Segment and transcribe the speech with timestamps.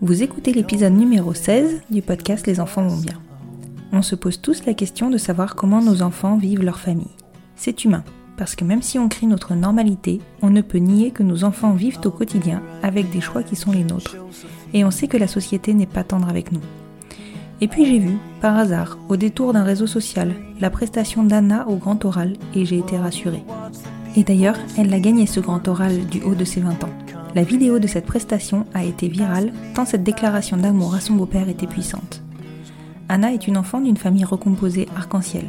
[0.00, 3.20] Vous écoutez l'épisode numéro 16 du podcast Les enfants vont bien.
[3.90, 7.10] On se pose tous la question de savoir comment nos enfants vivent leur famille.
[7.56, 8.04] C'est humain,
[8.36, 11.72] parce que même si on crie notre normalité, on ne peut nier que nos enfants
[11.72, 14.14] vivent au quotidien avec des choix qui sont les nôtres.
[14.72, 16.62] Et on sait que la société n'est pas tendre avec nous.
[17.60, 21.74] Et puis j'ai vu, par hasard, au détour d'un réseau social, la prestation d'Anna au
[21.74, 23.42] grand oral et j'ai été rassurée.
[24.14, 27.07] Et d'ailleurs, elle a gagné ce grand oral du haut de ses 20 ans.
[27.34, 31.48] La vidéo de cette prestation a été virale tant cette déclaration d'amour à son beau-père
[31.48, 32.22] était puissante.
[33.08, 35.44] Anna est une enfant d'une famille recomposée arc-en-ciel.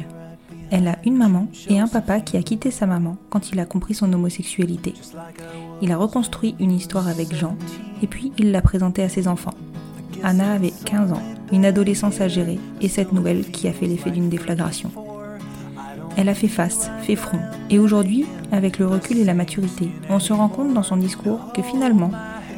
[0.70, 3.66] Elle a une maman et un papa qui a quitté sa maman quand il a
[3.66, 4.94] compris son homosexualité.
[5.82, 7.56] Il a reconstruit une histoire avec Jean
[8.02, 9.54] et puis il l'a présentée à ses enfants.
[10.22, 14.10] Anna avait 15 ans, une adolescence à gérer et cette nouvelle qui a fait l'effet
[14.10, 14.90] d'une déflagration.
[16.20, 20.18] Elle a fait face, fait front, et aujourd'hui, avec le recul et la maturité, on
[20.18, 22.10] se rend compte dans son discours que finalement,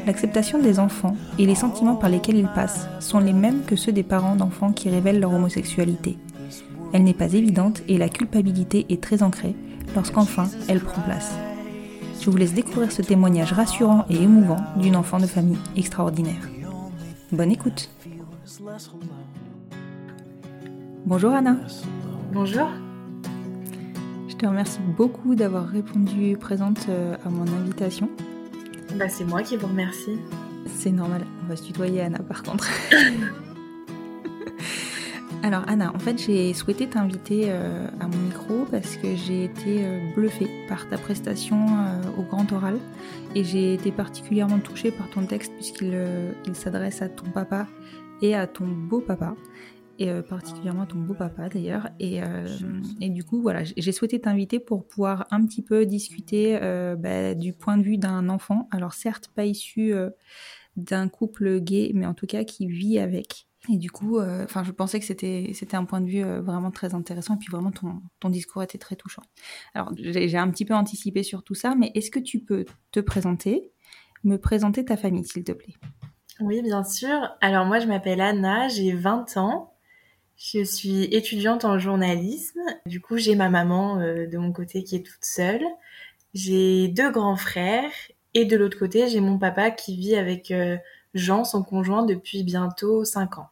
[0.05, 3.93] l'acceptation des enfants et les sentiments par lesquels ils passent sont les mêmes que ceux
[3.93, 6.19] des parents d'enfants qui révèlent leur homosexualité.
[6.93, 9.55] Elle n'est pas évidente et la culpabilité est très ancrée
[9.95, 11.33] lorsqu'enfin elle prend place.
[12.21, 16.51] Je vous laisse découvrir ce témoignage rassurant et émouvant d'une enfant de famille extraordinaire.
[17.31, 17.91] Bonne écoute.
[21.07, 21.59] Bonjour Anna.
[22.33, 22.67] Bonjour.
[24.43, 28.11] Je te remercie beaucoup d'avoir répondu présente euh, à mon invitation.
[28.97, 30.19] Bah, c'est moi qui vous remercie.
[30.67, 32.69] C'est normal, on va se tutoyer Anna par contre.
[35.45, 39.85] Alors Anna, en fait j'ai souhaité t'inviter euh, à mon micro parce que j'ai été
[39.85, 41.65] euh, bluffée par ta prestation
[42.19, 42.79] au grand oral
[43.37, 45.97] et j'ai été particulièrement touchée par ton texte puisqu'il
[46.49, 47.69] il s'adresse à ton papa
[48.23, 49.37] et à ton beau papa
[49.99, 51.89] et euh, particulièrement ton beau papa d'ailleurs.
[51.99, 52.47] Et, euh,
[53.01, 57.35] et, du coup, voilà, j'ai souhaité t'inviter pour pouvoir un petit peu discuter euh, bah,
[57.35, 58.69] du point de vue d'un enfant.
[58.71, 59.95] Alors certes, pas issu
[60.77, 63.47] d'un couple gay, mais en tout cas qui vit avec.
[63.69, 66.95] Et du coup, enfin, je pensais que c'était c'était un point de vue vraiment très
[66.95, 67.37] intéressant.
[67.37, 69.23] Et puis vraiment, ton, ton discours était très touchant.
[69.75, 72.99] Alors, j'ai un petit peu anticipé sur tout ça, mais est-ce que tu peux te
[72.99, 73.71] présenter,
[74.25, 75.75] me présenter ta famille, s'il te plaît?
[76.41, 77.37] Oui, bien sûr.
[77.41, 79.72] Alors moi, je m'appelle Anna, j'ai 20 ans.
[80.37, 82.61] Je suis étudiante en journalisme.
[82.87, 85.65] Du coup, j'ai ma maman euh, de mon côté qui est toute seule.
[86.35, 87.93] J'ai deux grands frères
[88.35, 90.77] et de l'autre côté, j'ai mon papa qui vit avec euh,
[91.15, 93.49] Jean, son conjoint, depuis bientôt 5 ans.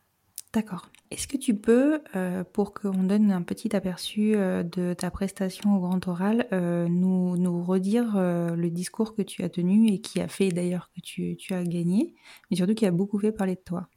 [0.52, 0.88] D'accord.
[1.10, 5.80] Est-ce que tu peux, euh, pour qu'on donne un petit aperçu de ta prestation au
[5.80, 10.48] grand oral, nous, nous, redire le discours que tu as tenu et qui a fait
[10.48, 12.14] d'ailleurs que tu, tu as gagné,
[12.50, 13.88] mais surtout qui a beaucoup fait parler de toi?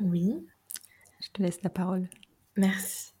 [0.00, 0.34] Oui.
[1.28, 2.08] Je te laisse la parole.
[2.56, 3.12] Merci.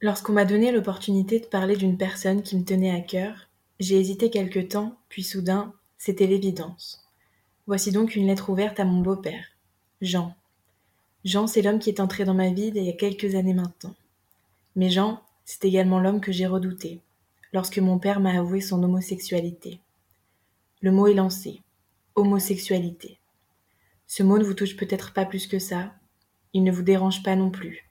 [0.00, 3.48] Lorsqu'on m'a donné l'opportunité de parler d'une personne qui me tenait à cœur,
[3.78, 7.06] j'ai hésité quelque temps, puis soudain, c'était l'évidence.
[7.66, 9.44] Voici donc une lettre ouverte à mon beau-père,
[10.00, 10.34] Jean.
[11.24, 13.94] Jean, c'est l'homme qui est entré dans ma vie il y a quelques années maintenant.
[14.76, 17.00] Mais Jean, c'est également l'homme que j'ai redouté,
[17.52, 19.80] lorsque mon père m'a avoué son homosexualité.
[20.80, 21.60] Le mot est lancé.
[22.14, 23.19] Homosexualité.
[24.12, 25.94] Ce mot ne vous touche peut-être pas plus que ça.
[26.52, 27.88] Il ne vous dérange pas non plus.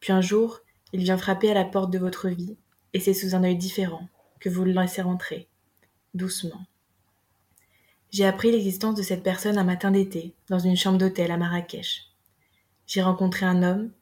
[0.00, 0.58] Puis un jour,
[0.92, 2.56] il vient frapper à la porte de votre vie,
[2.92, 4.08] et c'est sous un œil différent
[4.40, 5.48] que vous le laissez rentrer,
[6.14, 6.66] doucement.
[8.10, 12.08] J'ai appris l'existence de cette personne un matin d'été, dans une chambre d'hôtel à Marrakech.
[12.88, 13.92] J'ai rencontré un homme,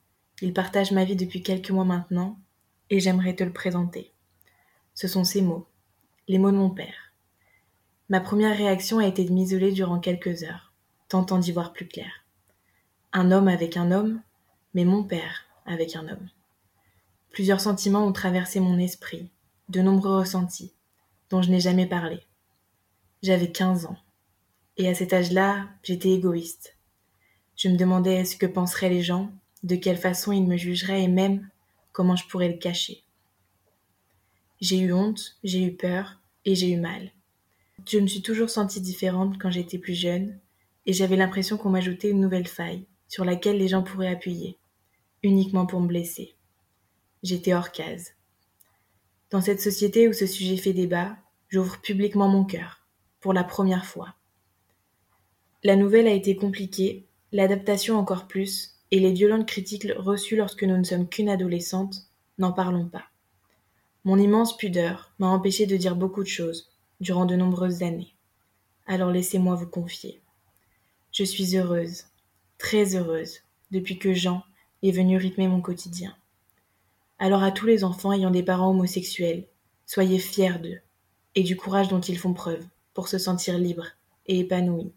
[0.40, 2.38] il partage ma vie depuis quelques mois maintenant,
[2.88, 4.14] et j'aimerais te le présenter.
[4.94, 5.66] Ce sont ces mots,
[6.26, 7.12] les mots de mon père.
[8.08, 10.69] Ma première réaction a été de m'isoler durant quelques heures,
[11.10, 12.24] tentant d'y voir plus clair.
[13.12, 14.22] Un homme avec un homme,
[14.74, 16.28] mais mon père avec un homme.
[17.32, 19.28] Plusieurs sentiments ont traversé mon esprit,
[19.68, 20.72] de nombreux ressentis,
[21.28, 22.20] dont je n'ai jamais parlé.
[23.22, 23.98] J'avais quinze ans.
[24.76, 26.76] Et à cet âge-là, j'étais égoïste.
[27.56, 29.32] Je me demandais ce que penseraient les gens,
[29.64, 31.48] de quelle façon ils me jugeraient et même
[31.90, 33.02] comment je pourrais le cacher.
[34.60, 37.10] J'ai eu honte, j'ai eu peur et j'ai eu mal.
[37.88, 40.38] Je me suis toujours sentie différente quand j'étais plus jeune
[40.86, 44.58] et j'avais l'impression qu'on m'ajoutait une nouvelle faille sur laquelle les gens pourraient appuyer,
[45.22, 46.34] uniquement pour me blesser.
[47.22, 48.14] J'étais hors case.
[49.30, 51.16] Dans cette société où ce sujet fait débat,
[51.48, 52.86] j'ouvre publiquement mon cœur,
[53.20, 54.14] pour la première fois.
[55.62, 60.76] La nouvelle a été compliquée, l'adaptation encore plus, et les violentes critiques reçues lorsque nous
[60.76, 63.04] ne sommes qu'une adolescente, n'en parlons pas.
[64.04, 68.14] Mon immense pudeur m'a empêché de dire beaucoup de choses durant de nombreuses années.
[68.86, 70.19] Alors laissez-moi vous confier.
[71.12, 72.04] Je suis heureuse,
[72.56, 73.40] très heureuse,
[73.72, 74.44] depuis que Jean
[74.82, 76.14] est venu rythmer mon quotidien.
[77.18, 79.46] Alors à tous les enfants ayant des parents homosexuels,
[79.86, 80.80] soyez fiers d'eux
[81.34, 82.64] et du courage dont ils font preuve
[82.94, 83.88] pour se sentir libres
[84.26, 84.92] et épanouis.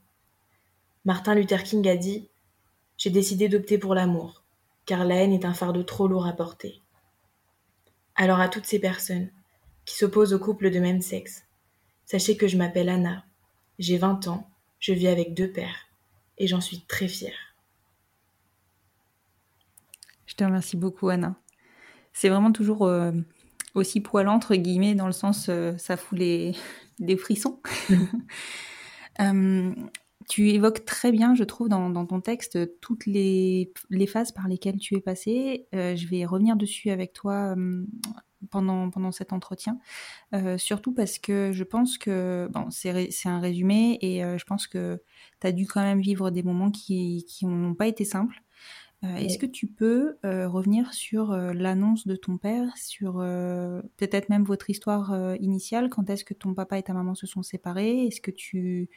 [1.04, 2.30] Martin Luther King a dit
[2.98, 4.44] J'ai décidé d'opter pour l'amour,
[4.86, 6.80] car la haine est un fardeau trop lourd à porter.
[8.16, 9.30] Alors à toutes ces personnes
[9.86, 11.44] qui s'opposent aux couples de même sexe,
[12.06, 13.26] sachez que je m'appelle Anna,
[13.80, 14.48] j'ai 20 ans,
[14.80, 15.83] je vis avec deux pères,
[16.38, 17.56] et j'en suis très fière.
[20.26, 21.36] Je te remercie beaucoup Anna.
[22.14, 23.12] C'est vraiment toujours euh,
[23.76, 26.56] aussi poilant, entre guillemets, dans le sens euh, ça fout les,
[27.00, 27.60] des frissons.
[29.20, 29.74] euh,
[30.30, 34.48] tu évoques très bien, je trouve, dans, dans ton texte, toutes les, les, phases par
[34.48, 35.68] lesquelles tu es passé.
[35.76, 37.56] Euh, je vais revenir dessus avec toi
[38.52, 39.80] pendant, pendant cet entretien,
[40.34, 44.68] euh, surtout parce que je pense que, bon, c'est un résumé, et euh, je pense
[44.68, 45.02] que
[45.42, 48.42] tu as dû quand même vivre des moments qui n'ont pas été simples.
[49.04, 53.16] Euh, Est-ce que tu peux revenir sur l'annonce de ton père, sur
[53.98, 55.90] peut-être même votre histoire initiale?
[55.90, 58.06] Quand est-ce que ton papa et ta maman se sont séparés?
[58.08, 58.90] Est-ce que tu,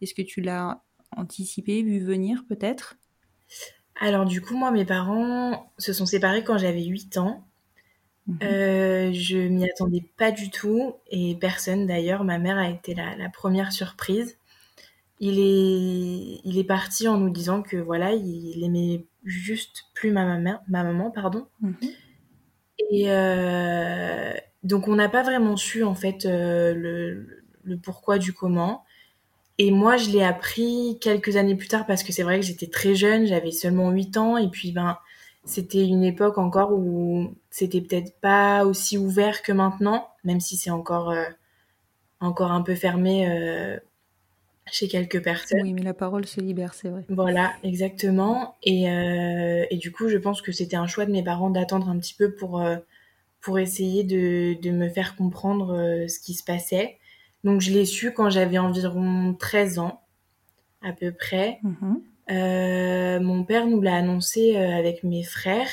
[0.00, 0.84] est-ce que tu l'as
[1.16, 2.98] anticipé, vu venir peut-être?
[4.00, 7.47] Alors du coup, moi, mes parents se sont séparés quand j'avais 8 ans.
[8.28, 8.36] Mmh.
[8.40, 12.24] je m'y attendais pas du tout et personne d'ailleurs.
[12.24, 14.36] Ma mère a été la, la première surprise
[15.20, 20.24] il est, il est parti en nous disant que voilà, il aimait juste plus ma
[20.24, 21.46] maman, ma maman pardon.
[21.60, 21.72] Mmh.
[22.90, 24.32] Et euh,
[24.62, 28.84] donc on n'a pas vraiment su en fait euh, le, le, pourquoi du comment.
[29.58, 32.68] Et moi je l'ai appris quelques années plus tard parce que c'est vrai que j'étais
[32.68, 34.98] très jeune, j'avais seulement 8 ans et puis ben
[35.48, 40.70] c'était une époque encore où c'était peut-être pas aussi ouvert que maintenant, même si c'est
[40.70, 41.24] encore euh,
[42.20, 43.78] encore un peu fermé euh,
[44.70, 45.62] chez quelques personnes.
[45.62, 47.04] Oui, mais la parole se libère, c'est vrai.
[47.08, 48.56] Voilà, exactement.
[48.62, 51.88] Et, euh, et, du coup, je pense que c'était un choix de mes parents d'attendre
[51.88, 52.62] un petit peu pour,
[53.40, 56.98] pour essayer de, de, me faire comprendre ce qui se passait.
[57.44, 60.02] Donc, je l'ai su quand j'avais environ 13 ans,
[60.82, 61.60] à peu près.
[61.64, 61.94] Euh,
[62.30, 65.70] mon père nous l'a annoncé euh, avec mes frères.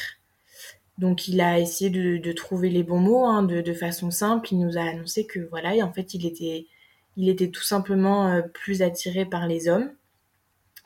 [0.98, 4.48] Donc, il a essayé de, de trouver les bons mots hein, de, de façon simple.
[4.54, 6.68] Il nous a annoncé que voilà, et en fait, il était
[7.18, 9.92] il était tout simplement euh, plus attiré par les hommes.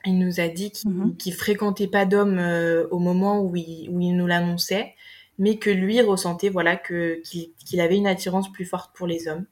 [0.06, 1.16] Il nous a dit qu'il Mhm.
[1.32, 4.94] fréquentait pas d'hommes euh, au moment où il, où il nous l'annonçait,
[5.38, 9.46] mais que lui ressentait voilà que qu'il avait une attirance plus forte pour les hommes.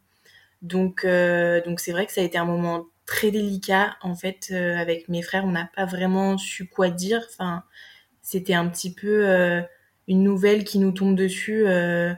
[0.62, 4.50] Donc euh, donc c'est vrai que ça a été un moment très délicat en fait
[4.52, 5.46] euh, avec mes frères.
[5.46, 7.26] On n'a pas vraiment su quoi dire.
[7.30, 7.64] Enfin,
[8.20, 9.62] c'était un petit peu euh,
[10.08, 12.12] une nouvelle qui nous tombe dessus euh,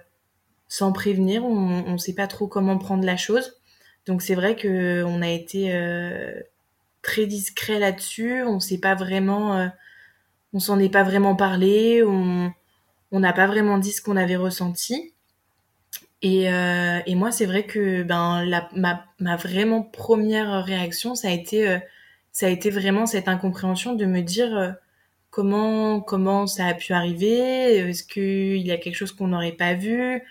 [0.67, 1.45] sans prévenir.
[1.45, 3.61] On ne sait pas trop comment prendre la chose.
[4.07, 5.73] Donc c'est vrai que on a été
[7.03, 8.43] très discret là-dessus.
[8.43, 9.71] On sait pas vraiment,
[10.53, 12.03] on s'en est pas vraiment parlé.
[12.03, 12.53] On
[13.13, 15.15] n'a pas vraiment dit ce qu'on avait ressenti.
[16.23, 18.45] Et, euh, et moi c'est vrai que ben
[18.77, 21.79] ma, ma vraiment première réaction ça a été euh,
[22.33, 24.73] ça a été vraiment cette incompréhension de me dire euh,
[25.31, 29.75] comment comment ça a pu arriver, est-ce qu'il y a quelque chose qu'on n'aurait pas
[29.75, 30.23] vu,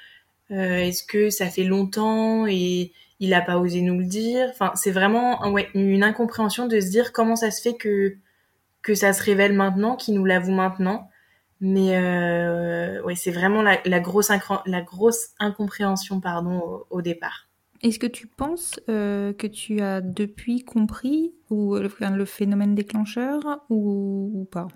[0.51, 4.47] euh, est-ce que ça fait longtemps et il n'a pas osé nous le dire?
[4.51, 8.15] Enfin, c'est vraiment ouais, une incompréhension de se dire comment ça se fait que
[8.81, 11.08] que ça se révèle maintenant, qu'il nous l'avoue maintenant.
[11.61, 14.31] Mais euh, ouais, c'est vraiment la, la, grosse
[14.65, 17.47] la grosse incompréhension pardon au, départ.
[17.81, 23.41] Est-ce que tu penses euh, que tu as depuis compris ou le, le phénomène déclencheur
[23.69, 24.67] ou, ou pas?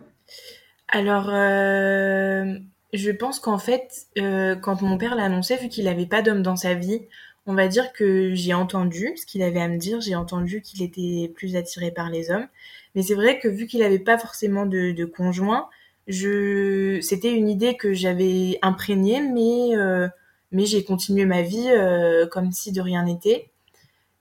[0.89, 2.53] Alors, euh,
[2.91, 6.57] je pense qu'en fait, quand mon père l'a annoncé, vu qu'il n'avait pas d'homme dans
[6.57, 7.01] sa vie,
[7.45, 10.81] on va dire que j'ai entendu ce qu'il avait à me dire, j'ai entendu qu'il
[10.81, 12.47] était plus attiré par les hommes.
[12.95, 15.69] Mais c'est vrai que vu qu'il n'avait pas forcément de, de conjoint,
[16.07, 20.07] je c'était une idée que j'avais imprégnée mais euh,
[20.51, 23.50] mais j'ai continué ma vie euh, comme si de rien n'était.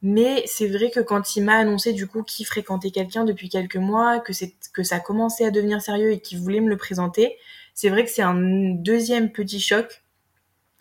[0.02, 3.76] Mais c'est vrai que quand il m'a annoncé du coup qu'il fréquentait quelqu'un depuis quelques
[3.76, 7.36] mois que c'est que ça commençait à devenir sérieux et qu'il voulait me le présenter
[7.74, 10.02] c'est vrai que c'est un deuxième petit choc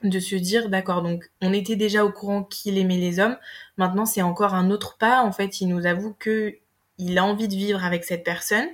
[0.04, 3.38] de se dire d'accord donc on était déjà au courant qu'il aimait les hommes.
[3.78, 5.22] Maintenant c'est encore un autre pas.
[5.24, 6.58] En fait il nous avoue que
[6.98, 8.68] il a envie de vivre avec cette personne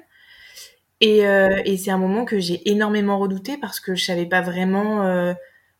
[1.01, 4.41] et, euh, et c'est un moment que j'ai énormément redouté parce que je savais pas
[4.41, 5.33] vraiment euh,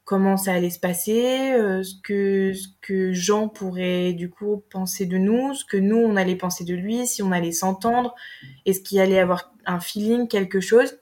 [0.08, 5.06] comment ça allait se passer, euh, ce que ce que Jean pourrait du coup penser
[5.06, 8.16] de nous, ce que nous on allait penser de lui, si on allait s'entendre,
[8.66, 10.98] est-ce qu'il allait avoir un feeling, quelque chose.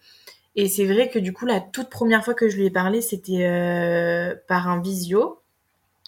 [0.56, 3.02] Et c'est vrai que du coup la toute première fois que je lui ai parlé,
[3.02, 5.40] c'était euh, par un visio.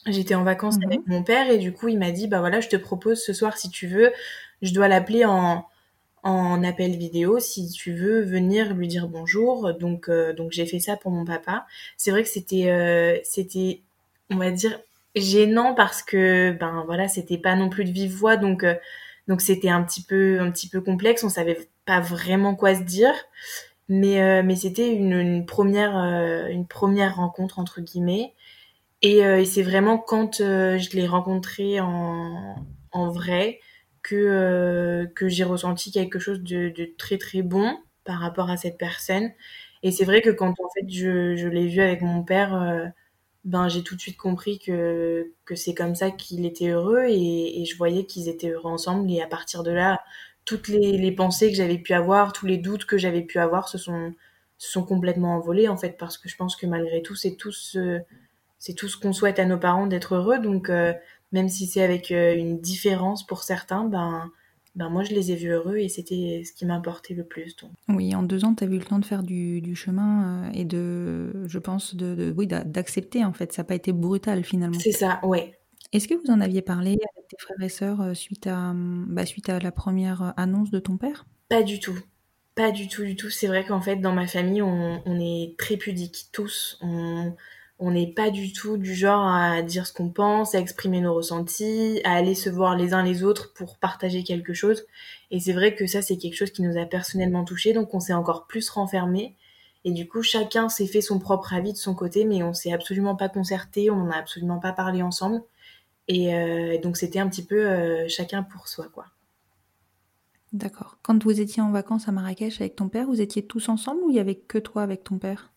[0.08, 2.62] J'étais en vacances mmh avec mon père et du coup il m'a dit bah voilà
[2.62, 4.12] je te propose ce soir si tu veux,
[4.64, 5.66] je dois l'appeler en
[6.24, 9.74] en appel vidéo si tu veux venir lui dire bonjour.
[9.74, 11.65] Donc, euh, donc j'ai fait ça pour mon papa.
[11.97, 13.81] C'est vrai que c'était, euh, c'était,
[14.29, 14.79] on va dire,
[15.15, 18.75] gênant parce que, ben voilà, c'était pas non plus de vive voix, donc, euh,
[19.27, 21.24] donc c'était un petit peu, un petit peu complexe.
[21.24, 23.13] On savait pas vraiment quoi se dire,
[23.89, 25.95] mais, mais c'était une, première,
[26.50, 28.33] une première rencontre entre guillemets.
[29.01, 32.55] Et, et c'est vraiment quand je l'ai rencontré en,
[32.91, 33.59] en vrai
[34.08, 38.78] que, euh, que j'ai ressenti quelque chose de, très très bon par rapport à cette
[38.78, 39.32] personne.
[39.84, 42.86] Et c'est vrai que quand en fait je, je l'ai vu avec mon père, euh,
[43.44, 47.66] ben j'ai tout de suite compris que, que c'est comme ça qu'il était heureux et,
[47.66, 49.12] je voyais qu'ils étaient heureux ensemble.
[49.12, 50.02] Et à partir de là,
[50.46, 53.68] toutes les, les pensées que j'avais pu avoir, tous les doutes que j'avais pu avoir
[53.68, 54.14] se sont,
[54.58, 58.00] sont complètement envolés en fait parce que je pense que malgré tout c'est tout ce,
[58.60, 60.40] c'est tout ce qu'on souhaite à nos parents d'être heureux.
[60.40, 60.94] Donc euh,
[61.31, 64.31] même si c'est avec euh, une différence pour certains, ben,
[64.75, 67.55] ben moi je les ai vus heureux et c'était ce qui m'importait le plus.
[67.55, 67.72] Donc.
[67.89, 70.51] Oui, en deux ans, tu as eu le temps de faire du, du chemin euh,
[70.53, 73.53] et de, je pense, de, de oui, d'accepter en fait.
[73.53, 74.79] Ça n'a pas été brutal finalement.
[74.79, 75.57] C'est ça, ouais.
[75.93, 79.25] Est-ce que vous en aviez parlé avec tes frères et sœurs euh, suite à, bah,
[79.25, 81.25] suite à la première annonce de ton père?
[81.50, 81.98] Pas du tout.
[82.55, 83.29] Pas du tout, du tout.
[83.29, 86.77] C'est vrai qu'en fait, dans ma famille, on, on est très pudiques, tous.
[86.81, 87.36] On,
[87.79, 91.13] on n'est pas du tout du genre à dire ce qu'on pense, à exprimer nos
[91.13, 94.86] ressentis, à aller se voir les uns les autres pour partager quelque chose.
[95.29, 98.00] Et c'est vrai que ça, c'est quelque chose qui nous a personnellement touché, donc on
[98.00, 99.36] s'est encore plus renfermé.
[99.86, 102.74] Et du coup, chacun s'est fait son propre avis de son côté, mais on s'est
[102.74, 105.41] absolument pas concerté, on n'en a absolument pas parlé ensemble.
[106.07, 109.05] Et euh, donc c'était un petit peu euh, chacun pour soi, quoi.
[110.53, 110.98] D'accord.
[111.03, 114.10] Quand vous étiez en vacances à Marrakech avec ton père, vous étiez tous ensemble ou
[114.10, 115.51] il y avait que toi avec ton père?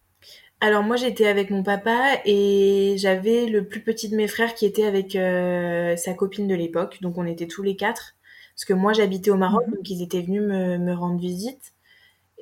[0.61, 4.67] Alors moi j'étais avec mon papa et j'avais le plus petit de mes frères qui
[4.67, 6.99] était avec euh, sa copine de l'époque.
[7.01, 8.15] Donc on était tous les quatre.
[8.55, 9.71] Parce que moi j'habitais au Maroc, mmh.
[9.71, 11.73] donc ils étaient venus me, me rendre visite.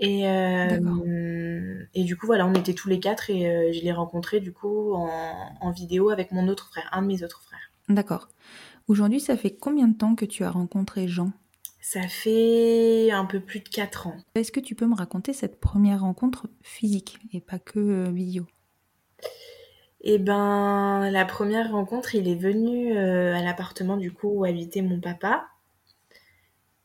[0.00, 3.92] Et, euh, et du coup voilà, on était tous les quatre et euh, je l'ai
[3.92, 5.08] rencontré du coup en,
[5.60, 7.72] en vidéo avec mon autre frère, un de mes autres frères.
[7.88, 8.28] D'accord.
[8.88, 11.30] Aujourd'hui ça fait combien de temps que tu as rencontré Jean?
[11.90, 14.16] Ça fait un peu plus de 4 ans.
[14.34, 18.44] Est-ce que tu peux me raconter cette première rencontre physique et pas que euh, vidéo?
[20.02, 24.82] Eh ben, la première rencontre, il est venu euh, à l'appartement du coup où habitait
[24.82, 25.46] mon papa.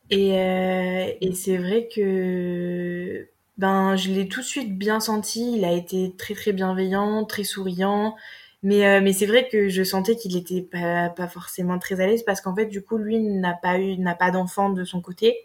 [0.08, 5.58] Et, euh, et c'est vrai que ben, je l'ai tout de suite bien senti.
[5.58, 8.16] Il a été très très bienveillant, très souriant.
[8.64, 12.06] Mais, euh, mais c'est vrai que je sentais qu'il était pas, pas forcément très à
[12.08, 15.00] l'aise parce qu'en fait, du coup, lui n'a pas eu, n'a pas d'enfant de son
[15.02, 15.36] côté.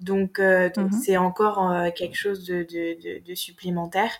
[0.00, 1.02] Donc, euh, donc mm -hmm.
[1.04, 4.10] c'est encore euh, quelque chose de, de, de, de supplémentaire.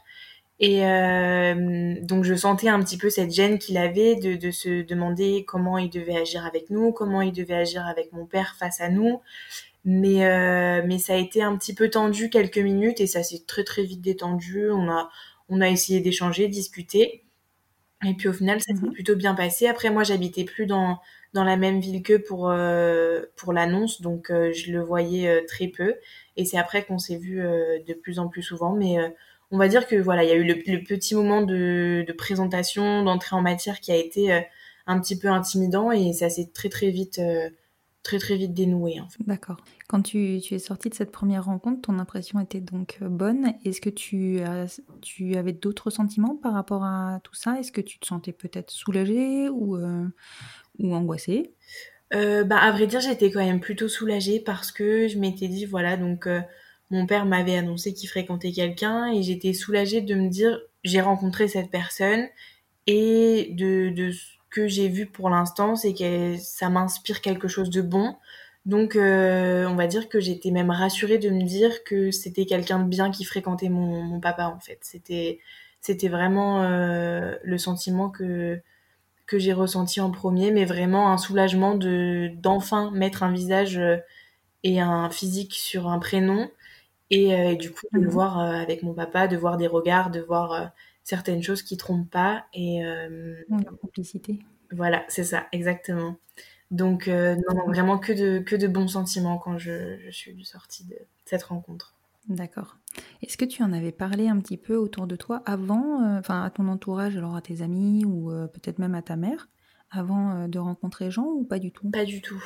[0.60, 4.82] Et euh, donc, je sentais un petit peu cette gêne qu'il avait de, de se
[4.92, 8.80] demander comment il devait agir avec nous, comment il devait agir avec mon père face
[8.80, 9.20] à nous.
[9.84, 13.42] Mais, euh, mais ça a été un petit peu tendu quelques minutes et ça s'est
[13.46, 14.70] très très vite détendu.
[14.70, 15.10] On a,
[15.48, 17.24] on a essayé d'échanger, discuter.
[18.06, 18.92] Et puis au final, ça s'est Mhm.
[18.92, 19.66] plutôt bien passé.
[19.66, 20.98] Après, moi, j'habitais plus dans,
[21.34, 25.42] dans la même ville qu'eux pour, euh, pour l'annonce, donc euh, je le voyais euh,
[25.46, 25.94] très peu.
[26.36, 28.72] Et c'est après qu'on s'est vu euh, de plus en plus souvent.
[28.74, 29.08] Mais euh,
[29.52, 32.12] on va dire que voilà, il y a eu le, le petit moment de, de
[32.12, 34.40] présentation, d'entrée en matière qui a été euh,
[34.86, 37.48] un petit peu intimidant et ça s'est très très vite, euh,
[38.02, 39.00] très très vite dénoué.
[39.00, 39.22] En fait.
[39.26, 39.56] D'accord.
[39.88, 43.54] Quand tu, tu es sortie de cette première rencontre, ton impression était donc euh, bonne.
[43.64, 47.58] Est-ce que tu, as, tu avais d'autres sentiments par rapport à tout ça?
[47.58, 50.06] Est-ce que tu te sentais peut-être soulagée ou, euh,
[50.78, 51.52] ou angoissée?
[52.14, 55.64] Euh, bah, à vrai dire, j'étais quand même plutôt soulagée parce que je m'étais dit,
[55.64, 56.40] voilà, donc euh,
[56.90, 61.48] mon père m'avait annoncé qu'il fréquentait quelqu'un et j'étais soulagée de me dire, j'ai rencontré
[61.48, 62.26] cette personne
[62.86, 64.10] et de,
[64.52, 68.16] que j'ai vu pour l'instant, c'est que ça m'inspire quelque chose de bon.
[68.66, 72.80] Donc, euh, on va dire que j'étais même rassurée de me dire que c'était quelqu'un
[72.80, 74.78] de bien qui fréquentait mon, mon papa, en fait.
[74.82, 75.40] C'était,
[75.80, 78.60] c'était vraiment euh, le sentiment que
[79.26, 83.96] que j'ai ressenti en premier, mais vraiment un soulagement de d'enfin mettre un visage euh,
[84.64, 86.50] et un physique sur un prénom
[87.10, 88.10] et, euh, et du coup de le Mhm.
[88.10, 90.72] voir avec mon papa, de voir des regards, de voir
[91.04, 94.38] certaines choses qui trompent pas et euh, Oui, la complicité.
[94.70, 96.16] voilà, c'est ça, exactement.
[96.70, 100.44] Donc euh, non, non, vraiment que de que de bons sentiments quand je, je suis
[100.44, 101.94] sortie de cette rencontre.
[102.28, 102.76] D'accord.
[103.22, 106.42] Est-ce que tu en avais parlé un petit peu autour de toi avant, euh, enfin
[106.44, 109.48] à ton entourage, alors à tes amis ou peut-être même à ta mère,
[109.90, 111.90] avant de rencontrer Jean ou pas du tout?
[111.90, 112.42] Pas du tout.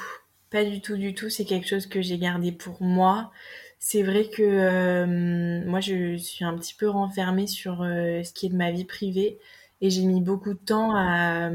[0.50, 1.28] Pas du tout, du tout.
[1.28, 3.30] C'est quelque chose que j'ai gardé pour moi.
[3.78, 8.46] C'est vrai que euh, moi, je suis un petit peu renfermée sur euh, ce qui
[8.46, 9.38] est de ma vie privée
[9.80, 11.50] et j'ai mis beaucoup de temps à,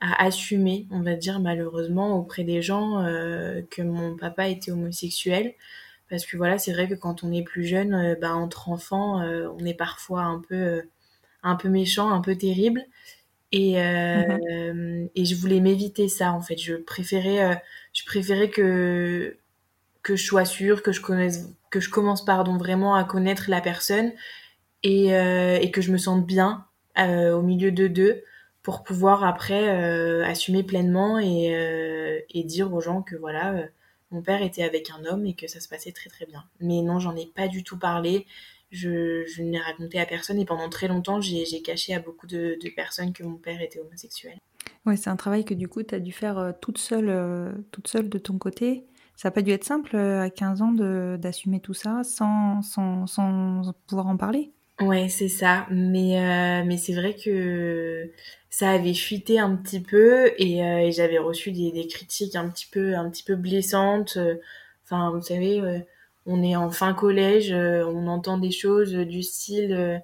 [0.00, 5.54] à assumer, on va dire malheureusement, auprès des gens euh, que mon papa était homosexuel.
[6.10, 9.64] Parce que voilà, c'est vrai que quand on est plus jeune, bah, entre enfants, on
[9.66, 10.82] est parfois un peu,
[11.42, 12.84] un peu méchant, un peu terrible.
[13.52, 16.56] Et, euh, et je voulais m'éviter ça en fait.
[16.58, 17.62] Je préférais,
[17.94, 19.36] je préférais que
[20.02, 23.60] que je sois sûre, que je connaisse, que je commence pardon vraiment à connaître la
[23.60, 24.12] personne
[24.82, 26.66] et, euh, et que je me sente bien
[26.98, 28.22] euh, au milieu de deux
[28.62, 33.54] pour pouvoir après euh, assumer pleinement et, et dire aux gens que voilà,
[34.10, 36.44] mon père était avec un homme et que ça se passait très très bien.
[36.60, 38.26] Mais non, j'en ai pas du tout parlé.
[38.70, 42.26] Je, je ne l'ai raconté à personne et pendant très longtemps, j'ai caché à beaucoup
[42.26, 44.38] de, personnes que mon père était homosexuel.
[44.86, 48.08] Ouais, c'est un travail que du coup tu as dû faire toute seule, toute seule
[48.08, 48.84] de ton côté.
[49.22, 53.06] Ça n'a pas dû être simple euh, à 15 ans d'assumer tout ça sans, sans,
[53.06, 54.50] sans pouvoir en parler.
[54.80, 55.68] Ouais, c'est ça.
[55.70, 58.10] Mais, euh, mais c'est vrai que
[58.50, 62.48] ça avait fuité un petit peu et, euh, et j'avais reçu des, des critiques un
[62.48, 64.18] petit peu, un petit peu blessantes.
[64.82, 65.62] Enfin, vous savez,
[66.26, 70.02] on est en fin collège, on entend des choses du style,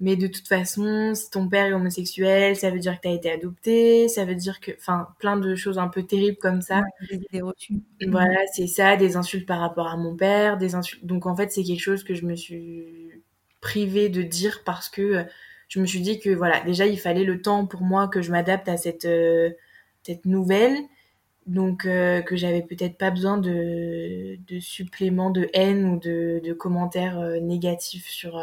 [0.00, 3.30] mais de toute façon, si ton père est homosexuel, ça veut dire que t'as été
[3.30, 6.82] adopté, ça veut dire que, enfin, plein de choses un peu terribles comme ça.
[7.10, 7.74] Ouais, des reçues.
[8.08, 11.04] Voilà, c'est ça, des insultes par rapport à mon père, des insultes.
[11.06, 13.22] Donc en fait, c'est quelque chose que je me suis
[13.60, 15.24] privée de dire parce que euh,
[15.68, 18.30] je me suis dit que voilà, déjà il fallait le temps pour moi que je
[18.30, 19.50] m'adapte à cette euh,
[20.02, 20.76] cette nouvelle.
[21.46, 26.52] Donc euh, que j'avais peut-être pas besoin de de suppléments de haine ou de de
[26.54, 28.42] commentaires euh, négatifs sur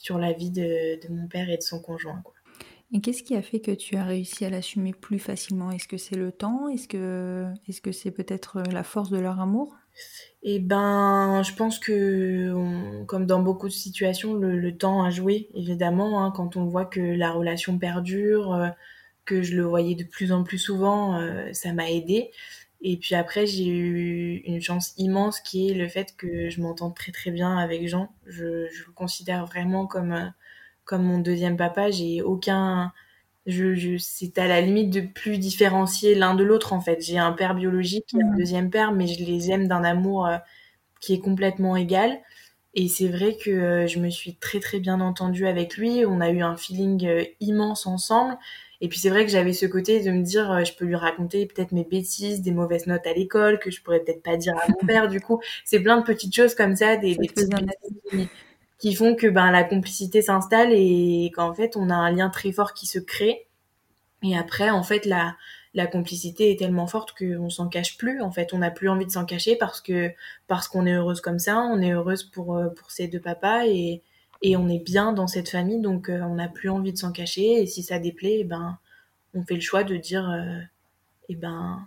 [0.00, 2.34] sur la vie de de mon père et de son conjoint quoi.
[2.92, 5.70] Et qu'est-ce qui a fait que tu as réussi à l'assumer plus facilement?
[5.70, 6.68] Est-ce que c'est le temps?
[6.68, 9.76] Est-ce que est-ce que c'est peut-être euh, la force de leur amour?
[10.42, 15.10] Eh ben, je pense que, on- comme dans beaucoup de situations, le, le temps a
[15.10, 18.68] joué, évidemment, hein, quand on voit que la relation perdure, euh,
[19.26, 22.30] que je le voyais de plus en plus souvent, euh, ça m'a aidé.
[22.82, 26.90] Et puis après, j'ai eu une chance immense qui est le fait que je m'entends
[26.90, 28.10] très très bien avec Jean.
[28.26, 30.26] Je, je le considère vraiment comme, euh,
[30.84, 31.90] comme mon deuxième papa.
[31.90, 32.92] J'ai aucun,
[33.46, 37.02] je, je, c'est à la limite de plus différencier l'un de l'autre en fait.
[37.02, 38.38] J'ai un père biologique et un Mhm.
[38.38, 40.38] deuxième père, mais je les aime d'un amour euh,
[41.00, 42.20] qui est complètement égal.
[42.74, 46.04] Et c'est vrai que euh, je me suis très très bien entendue avec lui.
[46.06, 48.38] On a eu un feeling immense ensemble.
[48.80, 50.96] Et puis c'est vrai que j'avais ce côté de me dire, euh, je peux lui
[50.96, 54.54] raconter peut-être mes bêtises, des mauvaises notes à l'école que je pourrais peut-être pas dire
[54.56, 55.08] à mon père.
[55.08, 57.54] Du coup, c'est plein de petites choses comme ça, des, petites
[58.10, 58.28] qui,
[58.78, 62.52] qui font que ben la complicité s'installe et qu'en fait on a un lien très
[62.52, 63.46] fort qui se crée.
[64.22, 65.36] Et après, en fait, la,
[65.74, 68.20] la complicité est tellement forte qu'on s'en cache plus.
[68.22, 70.10] En fait, on n'a plus envie de s'en cacher parce que
[70.46, 73.66] parce qu'on est heureuse comme ça, on est heureuse pour euh, pour ces deux papas
[73.66, 74.02] et
[74.42, 77.12] et on est bien dans cette famille, donc euh, on n'a plus envie de s'en
[77.12, 77.62] cacher.
[77.62, 78.78] Et si ça déplaît, eh ben
[79.34, 80.60] on fait le choix de dire, euh,
[81.28, 81.86] eh ben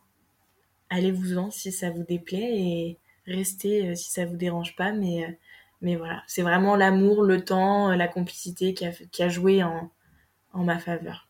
[0.89, 4.91] allez-vous-en si ça vous déplaît et restez euh, si ça vous dérange pas.
[4.91, 5.31] Mais euh,
[5.81, 9.91] mais voilà, c'est vraiment l'amour, le temps, la complicité qui a qui a joué en
[10.53, 11.27] en ma faveur.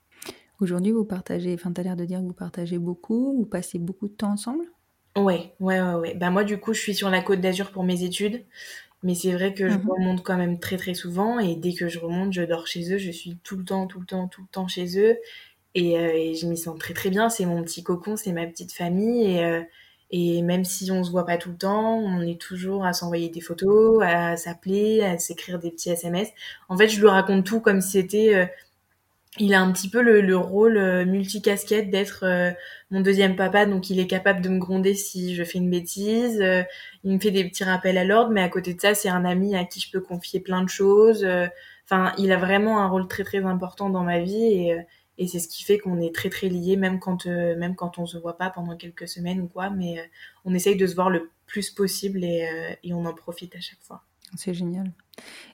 [0.60, 3.80] Aujourd'hui, vous partagez, enfin, tu as l'air de dire que vous partagez beaucoup, vous passez
[3.80, 4.66] beaucoup de temps ensemble?
[5.16, 6.14] Ouais, ouais, ouais, ouais.
[6.16, 8.44] Bah moi, du coup, je suis sur la Côte d'Azur pour mes études.
[9.04, 9.88] Mais c'est vrai que je Mhm.
[9.88, 12.98] remonte quand même très très souvent et dès que je remonte, je dors chez eux.
[12.98, 15.18] Je suis tout le temps, tout le temps, tout le temps chez eux
[15.76, 17.30] et, euh, et je m'y sens très très bien.
[17.30, 19.62] C'est mon petit cocon, c'est ma petite famille et, euh,
[20.12, 23.30] et même si on se voit pas tout le temps, on est toujours à s'envoyer
[23.30, 26.30] des photos, à s'appeler, à s'écrire des petits SMS.
[26.70, 28.46] En fait, je lui raconte tout comme si c'était euh,
[29.40, 32.52] il a un petit peu le, le rôle euh, multicasquette d'être euh,
[32.92, 36.40] mon deuxième papa, donc il est capable de me gronder si je fais une bêtise.
[36.42, 36.64] euh,
[37.04, 39.26] il me fait des petits rappels à l'ordre, mais à côté de ça, c'est un
[39.26, 41.24] ami à qui je peux confier plein de choses.
[41.24, 41.48] euh,
[41.86, 44.82] Enfin, il a vraiment un rôle très très important dans ma vie et, euh,
[45.18, 48.06] et c'est ce qui fait qu'on est très très liés, même quand même quand on
[48.06, 49.70] se voit pas pendant quelques semaines ou quoi.
[49.70, 50.10] Mais
[50.46, 53.82] on essaye de se voir le plus possible et, et on en profite à chaque
[53.82, 54.04] fois.
[54.38, 54.92] C'est génial.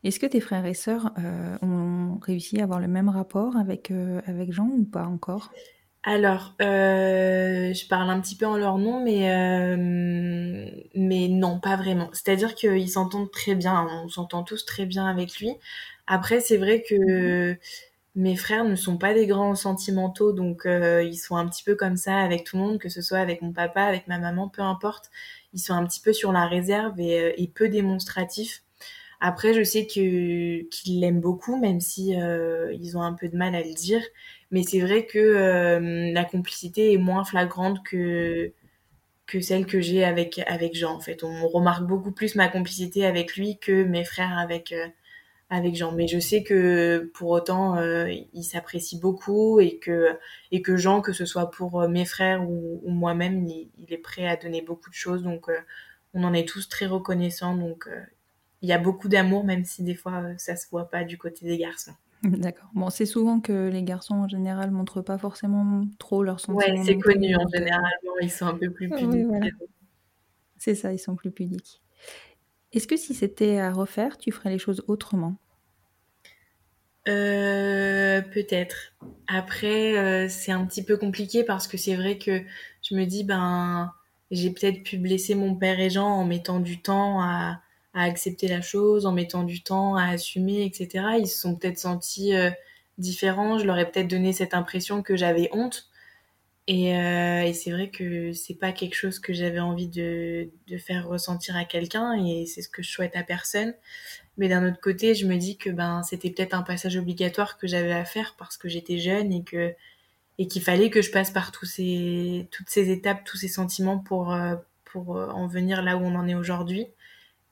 [0.04, 3.92] Est-ce que tes frères et sœurs euh, ont réussi à avoir le même rapport avec,
[3.92, 5.52] euh, avec Jean ou pas encore?
[6.04, 9.28] Alors, euh, je parle un petit peu en leur nom, mais,
[10.96, 12.10] mais non, pas vraiment.
[12.14, 15.56] C'est-à-dire qu'ils s'entendent très bien, on s'entend tous très bien avec lui.
[16.08, 17.58] Après, c'est vrai que
[18.16, 21.98] mes frères ne sont pas des grands sentimentaux, donc ils sont un petit peu comme
[21.98, 24.62] ça avec tout le monde, que ce soit avec mon papa, avec ma maman, peu
[24.62, 25.12] importe.
[25.54, 28.64] Ils sont un petit peu sur la réserve et, et peu démonstratifs.
[29.22, 33.54] Après, je sais qu'ils l'aiment beaucoup, même si euh, ils ont un peu de mal
[33.56, 34.02] à le dire.
[34.52, 38.52] Mais c'est vrai que euh, la complicité est moins flagrante que
[39.42, 40.42] celle que j'ai avec
[40.76, 40.96] Jean.
[40.96, 44.88] En fait, on remarque beaucoup plus ma complicité avec lui que mes frères avec euh,
[45.50, 45.92] avec Jean.
[45.94, 50.18] Mais je sais que pour autant, euh, il s'apprécie beaucoup et que
[50.52, 54.28] et que Jean, que ce soit pour mes frères ou, ou moi-même, il, est prêt
[54.28, 55.24] à donner beaucoup de choses.
[55.24, 55.48] Donc,
[56.14, 57.56] on en est tous très reconnaissants.
[57.56, 57.90] Donc,
[58.62, 61.18] il y a beaucoup d'amour, même si des fois, euh, ça se voit pas du
[61.18, 61.94] côté des garçons.
[62.24, 62.70] D'accord.
[62.74, 66.76] Bon, c'est souvent que les garçons en général montrent pas forcément trop leurs sentiments.
[66.76, 69.28] Ouais, c'est connu en euh, généralement, ils sont un peu plus Oui, pudiques.
[69.28, 69.48] voilà.
[70.58, 71.82] C'est ça, ils sont plus pudiques.
[72.74, 75.36] Est-ce que si c'était à refaire, tu ferais les choses autrement?
[77.08, 78.94] Euh, peut-être.
[79.28, 82.42] Après, euh, c'est un petit peu compliqué parce que c'est vrai que
[82.84, 83.94] je me dis, ben,
[84.32, 87.62] j'ai peut-être pu blesser mon père et Jean en mettant du temps à,
[88.00, 91.06] à accepter la chose, en mettant du temps à assumer, etc.
[91.20, 92.50] Ils se sont peut-être sentis euh,
[92.98, 93.60] différents.
[93.60, 95.90] Je leur ai peut-être donné cette impression que j'avais honte.
[96.68, 100.78] Et, euh, et c'est vrai que c'est pas quelque chose que j'avais envie de, de
[100.78, 103.74] faire ressentir à quelqu'un et c'est ce que je souhaite à personne.
[104.38, 107.68] Mais d'un autre côté, je me dis que ben c'était peut-être un passage obligatoire que
[107.68, 109.74] j'avais à faire parce que j'étais jeune et que
[110.38, 113.98] et qu'il fallait que je passe par tous ces toutes ces étapes, tous ces sentiments
[114.00, 116.88] pour euh, pour en venir là où on en est aujourd'hui.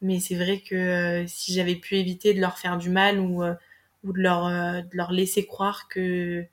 [0.02, 3.44] Mais c'est vrai que euh, si j'avais pu éviter de leur faire du mal ou
[3.44, 3.56] euh,
[4.04, 6.46] ou de leur euh, de leur laisser croire que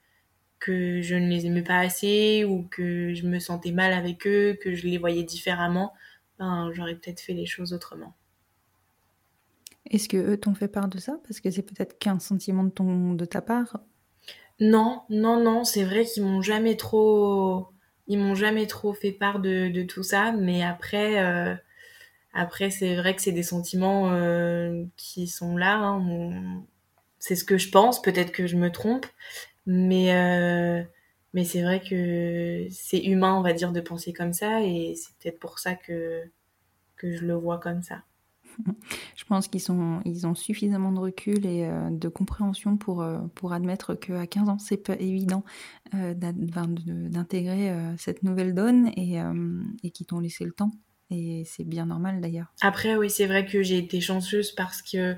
[0.61, 4.59] que je ne les aimais pas assez ou que je me sentais mal avec eux,
[4.63, 5.93] que je les voyais différemment,
[6.39, 8.15] ben j'aurais peut-être fait les choses autrement.
[9.91, 11.19] Est-ce que eux t'ont fait part de ça?
[11.27, 13.79] Parce que c'est peut-être qu'un sentiment de, ton, de ta part.
[14.61, 17.69] Non, non, non, c'est vrai qu'ils m'ont jamais trop,
[18.07, 21.55] ils m'ont jamais trop fait part de, de tout ça, mais après, euh,
[22.35, 25.79] après c'est vrai que c'est des sentiments euh, qui sont là.
[25.79, 26.65] hein,
[27.19, 29.07] C'est ce que je pense, peut-être que je me trompe,
[29.67, 30.85] mais euh,
[31.35, 35.15] mais c'est vrai que c'est humain, on va dire, de penser comme ça, et c'est
[35.19, 36.25] peut-être pour ça que
[36.97, 38.03] que je le vois comme ça.
[39.17, 43.53] Je pense qu'ils sont, ils ont suffisamment de recul et euh, de compréhension pour, pour
[43.53, 45.45] admettre qu'à 15 ans, c'est pas évident
[45.93, 49.19] d'intégrer cette nouvelle donne et,
[49.83, 50.71] et qu'ils t'ont laissé le temps.
[51.47, 52.47] C'est bien normal d'ailleurs.
[52.61, 55.17] Après, oui, c'est vrai que j'ai été chanceuse parce que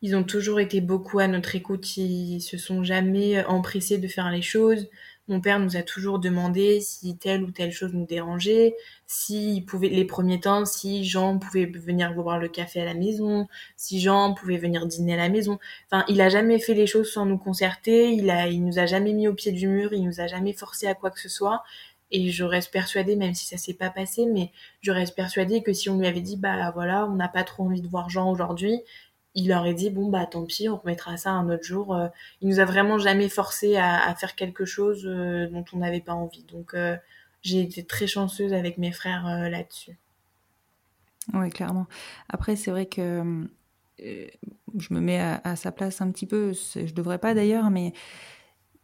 [0.00, 1.96] ils ont toujours été beaucoup à notre écoute.
[1.96, 4.88] Ils se sont jamais empressés de faire les choses.
[5.28, 8.74] Mon père nous a toujours demandé si telle ou telle chose nous dérangeait,
[9.06, 13.46] si pouvait, les premiers temps, si Jean pouvait venir boire le café à la maison,
[13.76, 15.58] si Jean pouvait venir dîner à la maison.
[15.90, 18.10] Enfin, il a jamais fait les choses sans nous concerter.
[18.12, 19.92] Il a, il nous a jamais mis au pied du mur.
[19.92, 21.62] Il nous a jamais forcé à quoi que ce soit.
[22.10, 25.72] Et je reste persuadée, même si ça s'est pas passé, mais je reste persuadée que
[25.72, 28.30] si on lui avait dit bah voilà on n'a pas trop envie de voir Jean
[28.30, 28.82] aujourd'hui
[29.34, 32.08] il aurait dit bon bah tant pis on remettra ça un autre jour Euh,
[32.40, 36.14] il nous a vraiment jamais forcé à, faire quelque chose euh, dont on n'avait pas
[36.14, 36.96] envie donc euh,
[37.42, 39.96] j'ai été très chanceuse avec mes frères euh, là-dessus
[41.34, 41.86] Ouais, clairement.
[42.30, 43.46] Après, c'est vrai que
[43.98, 46.54] je me mets à, à sa place un petit peu.
[46.54, 47.92] Je devrais pas d'ailleurs, mais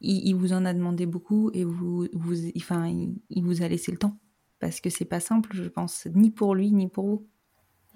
[0.05, 3.69] il, il vous en a demandé beaucoup et vous, vous, enfin, il, il vous a
[3.69, 4.19] laissé le temps
[4.61, 7.29] parce que c'est pas simple, je pense, ni pour lui ni pour vous.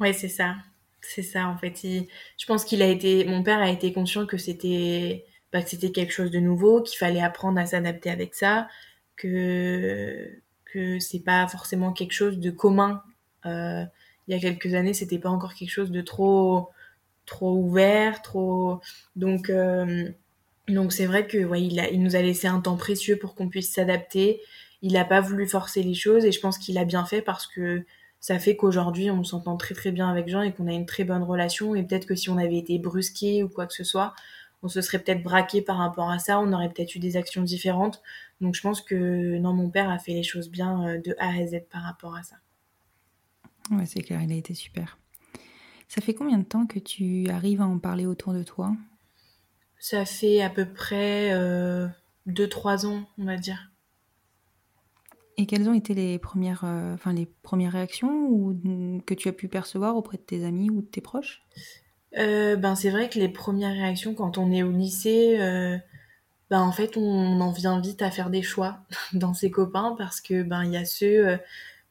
[0.01, 0.57] ouais c'est ça
[1.01, 4.27] c'est ça en fait il- je pense qu'il a été mon père a été conscient
[4.27, 8.35] que c'était bah, que c'était quelque chose de nouveau, qu'il fallait apprendre à s'adapter avec
[8.35, 8.69] ça,
[9.17, 10.29] que
[10.67, 13.03] que c'est pas forcément quelque chose de commun.
[13.47, 13.85] Euh,
[14.27, 16.69] il y a quelques années, c'était pas encore quelque chose de trop
[17.27, 18.81] trop ouvert, trop
[19.17, 20.11] donc euh,
[20.69, 24.41] donc c'est vrai que il nous a laissé un temps précieux pour qu'on puisse s'adapter.
[24.83, 27.47] Il n'a pas voulu forcer les choses et je pense qu'il a bien fait parce
[27.47, 27.85] que
[28.21, 31.05] ça fait qu'aujourd'hui on s'entend très très bien avec Jean et qu'on a une très
[31.05, 34.15] bonne relation et peut-être que si on avait été brusqué ou quoi que ce soit,
[34.63, 37.43] on se serait peut-être braqué par rapport à ça, on aurait peut-être eu des actions
[37.43, 38.03] différentes.
[38.41, 41.29] Donc je pense que non, mon père a fait les choses bien euh, de A
[41.29, 42.37] à Z par rapport à ça.
[43.71, 44.99] Ouais, c'est clair, il a été super.
[45.89, 48.75] Ça fait combien de temps que tu arrives à en parler autour de toi?
[49.81, 51.31] Ça fait à peu près
[52.27, 53.71] 2-3 euh, ans, on va dire.
[55.39, 58.61] Et quelles ont été les premières, euh, enfin, les premières réactions ou,
[59.07, 61.45] que tu as pu percevoir auprès de tes amis ou de tes proches?
[62.19, 65.79] Euh, ben c'est vrai que les premières réactions quand on est au lycée, euh,
[66.51, 68.81] ben en fait on en vient vite à faire des choix
[69.13, 71.39] dans ses copains parce que ben il y a ceux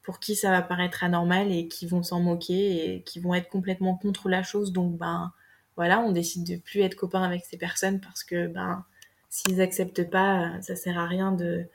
[0.01, 3.49] pour qui ça va paraître anormal et qui vont s'en moquer et qui vont être
[3.49, 5.31] complètement contre la chose donc ben
[5.77, 8.85] voilà on décide de plus être copain avec ces personnes parce que ben
[9.29, 11.65] s'ils acceptent pas ça sert à rien de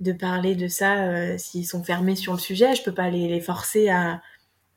[0.00, 3.40] de parler de ça s'ils sont fermés sur le sujet je peux pas les, les
[3.40, 4.22] forcer à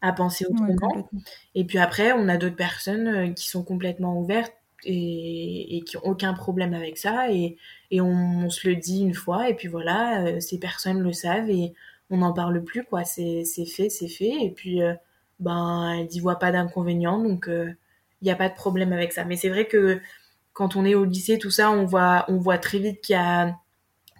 [0.05, 1.09] à penser autrement.
[1.55, 6.05] et puis après, on a d'autres personnes euh, qui sont complètement ouvertes et, qui ont
[6.05, 7.31] aucun problème avec ça.
[7.31, 7.57] Et,
[7.89, 11.49] et on, se le dit une fois, et puis voilà, euh, ces personnes le savent
[11.49, 11.73] et
[12.11, 13.03] on n'en parle plus, quoi.
[13.03, 14.43] C'est fait, c'est fait.
[14.43, 14.93] Et puis, euh,
[15.39, 17.49] ben, elles n'y voient pas d'inconvénient, donc
[18.25, 19.23] il n'y a pas de problème avec ça.
[19.23, 20.01] Mais c'est vrai que
[20.53, 23.19] quand on est au lycée, tout ça, on voit, on voit très vite qu'il y
[23.19, 23.55] a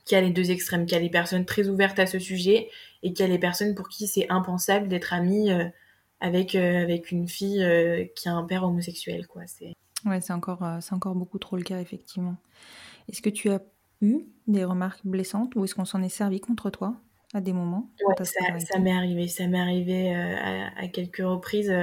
[0.05, 2.19] qu'il y a les deux extrêmes, qu'il y a les personnes très ouvertes à ce
[2.19, 2.69] sujet
[3.01, 5.65] et qu'il y a les personnes pour qui c'est impensable d'être amie euh,
[6.19, 9.25] avec, euh, avec une fille euh, qui a un père homosexuel.
[9.25, 9.47] Quoi.
[9.47, 9.73] C'est...
[10.05, 12.35] Ouais, c'est encore, c'est encore beaucoup trop le cas, effectivement.
[13.09, 13.61] Est-ce que tu as
[14.01, 16.95] eu des remarques blessantes ou est-ce qu'on s'en est servi contre toi
[17.33, 19.27] à des moments ouais, ça, m'est arrivé.
[19.27, 21.73] Ça m'est arrivé à, quelques reprises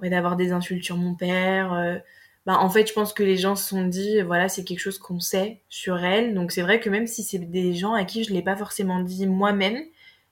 [0.00, 2.00] d'avoir des insultes sur mon père
[2.46, 4.98] bah, en fait, je pense que les gens se sont dit, voilà, c'est quelque chose
[4.98, 6.32] qu'on sait sur elle.
[6.34, 9.00] Donc c'est vrai que même si c'est des gens à qui je l'ai pas forcément
[9.00, 9.82] dit moi-même,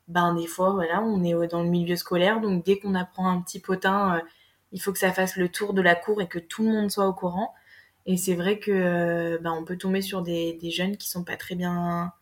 [0.08, 3.40] ben des fois, voilà, on est dans le milieu scolaire, donc dès qu'on apprend un
[3.40, 4.20] petit potin, euh,
[4.72, 6.90] il faut que ça fasse le tour de la cour et que tout le monde
[6.90, 7.54] soit au courant.
[8.06, 11.24] Et c'est vrai que euh, ben, on peut tomber sur des, des, jeunes qui sont
[11.24, 12.12] pas très bien,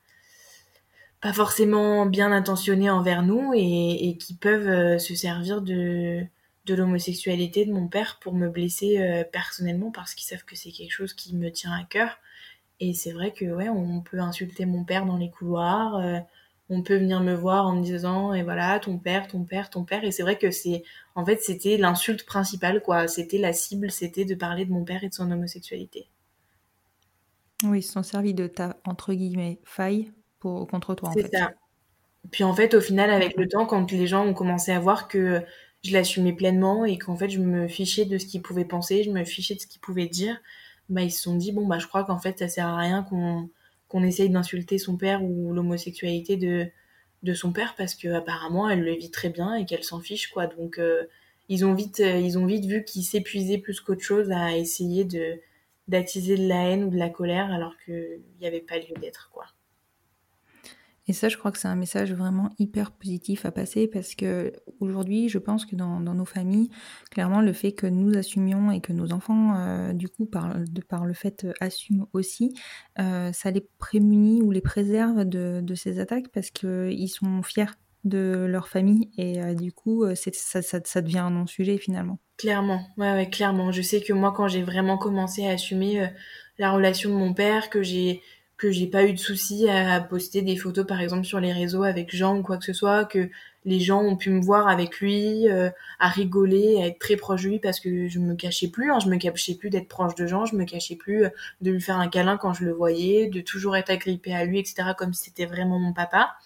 [1.20, 6.24] pas forcément bien intentionnés envers nous et, qui peuvent euh, se servir de
[6.66, 10.70] de l'homosexualité de mon père pour me blesser euh, personnellement parce qu'ils savent que c'est
[10.70, 12.18] quelque chose qui me tient à cœur.
[12.81, 16.18] Et c'est vrai que ouais, on peut insulter mon père dans les couloirs, euh,
[16.68, 19.85] on peut venir me voir en me disant et voilà ton père, ton père, ton
[19.85, 20.05] père.
[20.05, 23.09] Et c'est vrai que c'est en fait c'était l'insulte principale quoi.
[23.09, 26.09] C'était la cible, c'était de parler de mon père et de son homosexualité.
[27.64, 31.11] Oui, ils se sont servis de ta entre guillemets faille pour contre toi.
[31.14, 31.53] C'est ça.
[32.31, 35.09] Puis en fait, au final, avec le temps, quand les gens ont commencé à voir
[35.09, 35.42] que
[35.85, 39.11] je l'assumais pleinement et qu'en fait je me fichais de ce qu'ils pouvaient penser, je
[39.11, 40.40] me fichais de ce qu'ils pouvaient dire,
[40.88, 43.03] bah ils se sont dit bon bah je crois qu'en fait ça sert à rien
[43.03, 43.51] qu'on
[43.88, 46.71] qu'on essaye d'insulter son père ou l'homosexualité de
[47.23, 50.29] de son père parce que apparemment elle le vit très bien et qu'elle s'en fiche
[50.29, 50.47] quoi.
[50.47, 51.05] Donc euh,
[51.49, 55.05] ils ont vite euh, ils ont vite vu qu'ils s'épuisaient plus qu'autre chose à essayer
[55.05, 55.40] de
[55.88, 59.31] d'attiser de la haine ou de la colère alors qu'il n'y avait pas lieu d'être
[59.33, 59.47] quoi.
[61.08, 64.52] Et ça, je crois que c'est un message vraiment hyper positif à passer parce que
[64.78, 66.70] aujourd'hui, je pense que dans, nos familles,
[67.10, 70.54] clairement, le fait que nous assumions et que nos enfants, euh, du coup, par,
[71.04, 72.54] le fait, euh, assument aussi,
[73.00, 77.72] euh, ça les prémunit ou les préserve de, ces attaques parce qu'ils sont fiers
[78.04, 82.18] de leur famille et du coup, ça, ça, devient un non-sujet finalement.
[82.36, 83.72] Clairement, ouais, ouais, clairement.
[83.72, 86.08] Je sais que moi, quand j'ai vraiment commencé à assumer
[86.58, 88.20] la relation de mon père, que j'ai
[88.62, 91.83] que j'ai pas eu de soucis à poster des photos par exemple sur les réseaux
[91.83, 93.29] avec Jean ou quoi que ce soit, que
[93.64, 97.42] les gens ont pu me voir avec lui, euh, à rigoler, à être très proche
[97.42, 100.14] de lui parce que je me cachais plus, hein, je me cachais plus d'être proche
[100.14, 102.72] de Jean, je me cachais plus euh, de lui faire un câlin quand je le
[102.72, 104.90] voyais, de toujours être agrippée à lui, etc.
[104.96, 106.37] comme si c'était vraiment mon papa.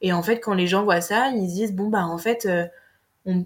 [0.00, 2.66] Et en fait, quand les gens voient ça, ils disent bon bah en fait, euh,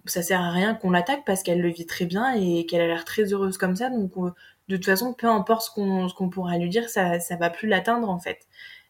[0.06, 2.86] ça sert à rien qu'on l'attaque parce qu'elle le vit très bien et qu'elle a
[2.86, 4.12] l'air très heureuse comme ça, donc
[4.68, 8.08] de toute façon, peu importe ce qu'on pourra lui dire, ça ça va plus l'atteindre
[8.08, 8.46] en fait.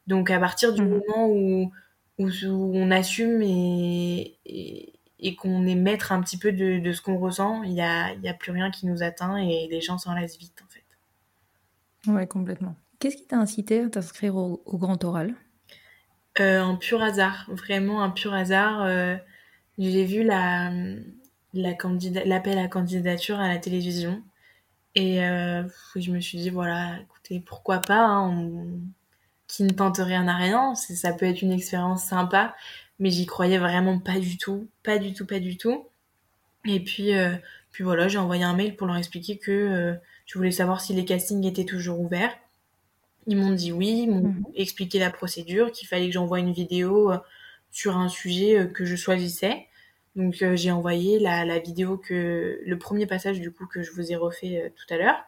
[0.07, 0.89] Donc à partir du mhm.
[0.91, 1.73] moment où,
[2.19, 2.31] où,
[2.75, 4.39] on assume et,
[5.19, 8.15] et, qu'on est maître un petit peu de, de ce qu'on ressent, il y a,
[8.15, 12.13] y a plus rien qui nous atteint et les gens s'en lassent vite en fait.
[12.13, 12.75] Ouais, complètement.
[12.99, 15.35] Qu'est-ce qui t'a incité à t'inscrire au, grand oral?
[16.41, 18.83] Euh, Un pur hasard, vraiment un pur hasard.
[18.83, 19.17] Euh,
[19.79, 20.71] j'ai vu la,
[21.53, 21.73] la
[22.25, 24.23] l'appel à candidature à la télévision
[24.97, 28.67] Et je me suis dit, voilà, écoutez, pourquoi pas, hein,
[29.47, 32.57] qui ne tente rien à rien, ça peut être une expérience sympa,
[32.99, 35.87] mais j'y croyais vraiment pas du tout, pas du tout, pas du tout.
[36.65, 37.13] Et puis,
[37.73, 41.05] puis voilà, j'ai envoyé un mail pour leur expliquer que je voulais savoir si les
[41.05, 42.37] castings étaient toujours ouverts.
[43.29, 44.45] Ils m'ont dit oui, ils m'ont mhm.
[44.55, 47.19] expliqué la procédure, qu'il fallait que j'envoie une vidéo euh,
[47.71, 49.67] sur un sujet euh, que je choisissais.
[50.17, 53.93] Donc euh, j'ai envoyé la, la, vidéo que le premier passage du coup que je
[53.93, 55.25] vous ai refait tout à l'heure.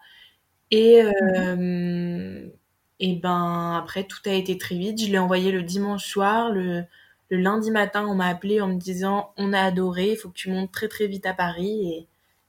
[0.70, 2.50] Et mhm.
[3.00, 5.00] et ben après tout a été très vite.
[5.02, 6.84] Je l'ai envoyé le dimanche soir, le,
[7.28, 10.34] le lundi matin on m'a appelé en me disant on a adoré, il faut que
[10.34, 12.08] tu montes très très vite à Paris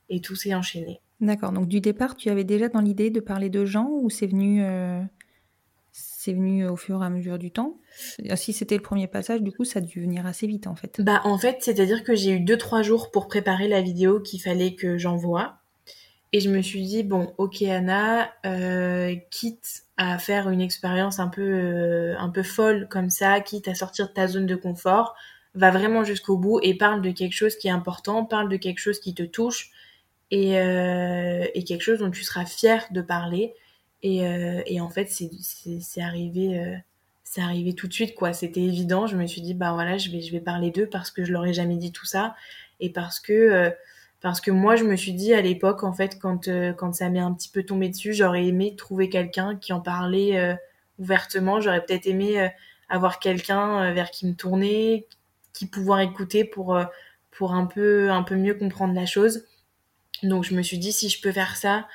[0.10, 1.02] et, et tout s'est enchaîné.
[1.22, 1.52] D'accord.
[1.52, 4.64] Donc du départ tu avais déjà dans l'idée de parler de gens ou c'est venu
[6.30, 7.80] c'est venu au fur et à mesure du temps.
[8.36, 11.02] Si c'était le premier passage, du coup, ça a dû venir assez vite en fait.
[11.02, 14.76] Bah en fait, c'est-à-dire que j'ai eu 2-3 jours pour préparer la vidéo qu'il fallait
[14.76, 15.56] que j'envoie.
[16.32, 21.30] Et je me suis dit, bon, ok Anna, euh, quitte à faire une expérience un
[21.30, 25.16] peu, euh, un peu folle comme ça, quitte à sortir de ta zone de confort,
[25.56, 28.78] va vraiment jusqu'au bout et parle de quelque chose qui est important, parle de quelque
[28.78, 29.72] chose qui te touche
[30.30, 33.56] et, euh, et quelque chose dont tu seras fier de parler.
[34.04, 36.76] Et, euh, et en fait, c'est arrivé, euh,
[37.24, 38.34] c'est arrivé tout de suite, quoi.
[38.34, 39.08] C'était évident.
[39.08, 41.34] Je me suis dit, bah voilà, je vais, je vais parler d'eux parce que je
[41.34, 42.36] leur ai jamais dit tout ça
[42.80, 43.72] et parce que, euh,
[44.22, 47.20] parce que moi, je me suis dit à l'époque, en fait, quand, quand ça m'est
[47.20, 50.58] un petit peu tombé dessus, j'aurais aimé trouver quelqu'un qui en parlait
[50.98, 51.62] ouvertement.
[51.62, 52.50] J'aurais peut-être aimé
[52.90, 55.08] avoir quelqu'un vers qui me tourner,
[55.54, 56.78] qui pouvoir écouter pour,
[57.32, 59.46] pour un peu, un peu mieux comprendre la chose.
[60.24, 61.88] Donc, je me suis dit, si je peux faire ça,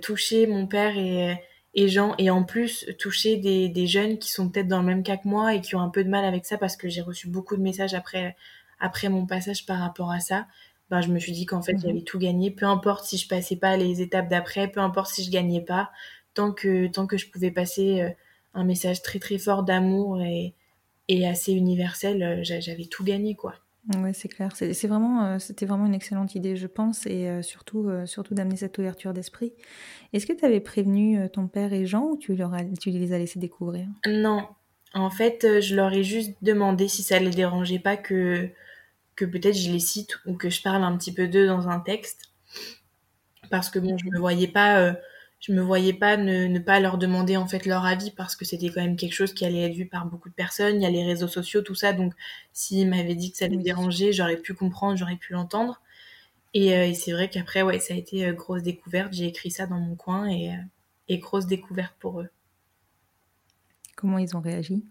[0.00, 1.36] toucher mon père et,
[1.74, 5.02] et Jean, et en plus toucher des, des jeunes qui sont peut-être dans le même
[5.02, 7.00] cas que moi et qui ont un peu de mal avec ça parce que j'ai
[7.00, 8.36] reçu beaucoup de messages après,
[8.78, 10.46] après mon passage par rapport à ça.
[10.90, 11.82] Ben, je me suis dit qu'en fait, mhm.
[11.86, 12.50] j'avais tout gagné.
[12.50, 15.90] Peu importe si je passais pas les étapes d'après, peu importe si je gagnais pas,
[16.34, 18.10] tant que, tant que je pouvais passer euh,
[18.52, 20.54] un message très très fort d'amour et,
[21.08, 23.54] et assez universel, euh, j'avais tout gagné, quoi.
[23.88, 24.52] Oui, c'est clair.
[24.54, 28.34] C'est vraiment, euh, c'était vraiment une excellente idée, je pense, et euh, surtout, euh, surtout
[28.34, 29.52] d'amener cette ouverture d'esprit.
[30.12, 33.18] Est-ce que tu avais prévenu ton père et Jean ou tu, leur tu les as
[33.18, 33.88] laissés découvrir?
[34.06, 34.46] Non.
[34.94, 38.50] En fait, je leur ai juste demandé si ça les dérangeait pas que,
[39.16, 41.80] que peut-être je les cite ou que je parle un petit peu d'eux dans un
[41.80, 42.30] texte.
[43.50, 44.94] Parce que bon, je me voyais pas
[45.42, 48.44] je me voyais pas ne, ne, pas leur demander en fait leur avis parce que
[48.44, 50.76] c'était quand même quelque chose qui allait être vu par beaucoup de personnes.
[50.76, 51.92] Il y a les réseaux sociaux, tout ça.
[51.92, 52.14] Donc,
[52.52, 55.82] s'ils m'avaient dit que ça les dérangeait, j'aurais pu comprendre, j'aurais pu l'entendre.
[56.54, 59.12] Et, euh, et c'est vrai qu'après, ouais, ça a été euh, grosse découverte.
[59.12, 60.58] J'ai écrit ça dans mon coin et, euh,
[61.08, 62.28] et, grosse découverte pour eux.
[63.96, 64.84] Comment ils ont réagi?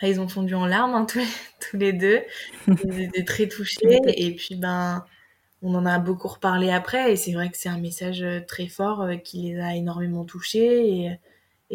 [0.00, 1.26] Bah, Ils ont fondu en larmes, hein, tous, les,
[1.70, 2.22] tous les deux.
[2.66, 4.00] Ils étaient très touchés.
[4.06, 5.04] et puis, ben
[5.62, 8.66] on en a beaucoup reparlé après et c'est vrai que c'est un message euh, très
[8.66, 11.18] fort euh, qui les a énormément touchés et,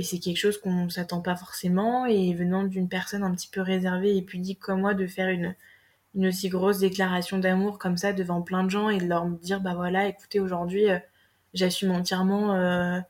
[0.04, 4.16] c'est quelque chose qu'on s'attend pas forcément et venant d'une personne un petit peu réservée
[4.16, 5.56] et pudique comme moi de faire une,
[6.28, 9.74] aussi grosse déclaration d'amour comme ça devant plein de gens et de leur dire bah
[9.74, 11.00] voilà écoutez aujourd'hui euh,
[11.56, 13.02] j'assume entièrement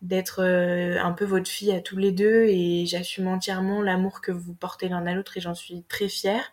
[0.00, 4.54] d'être un peu votre fille à tous les deux et j'assume entièrement l'amour que vous
[4.54, 6.52] portez l'un à l'autre et j'en suis très fière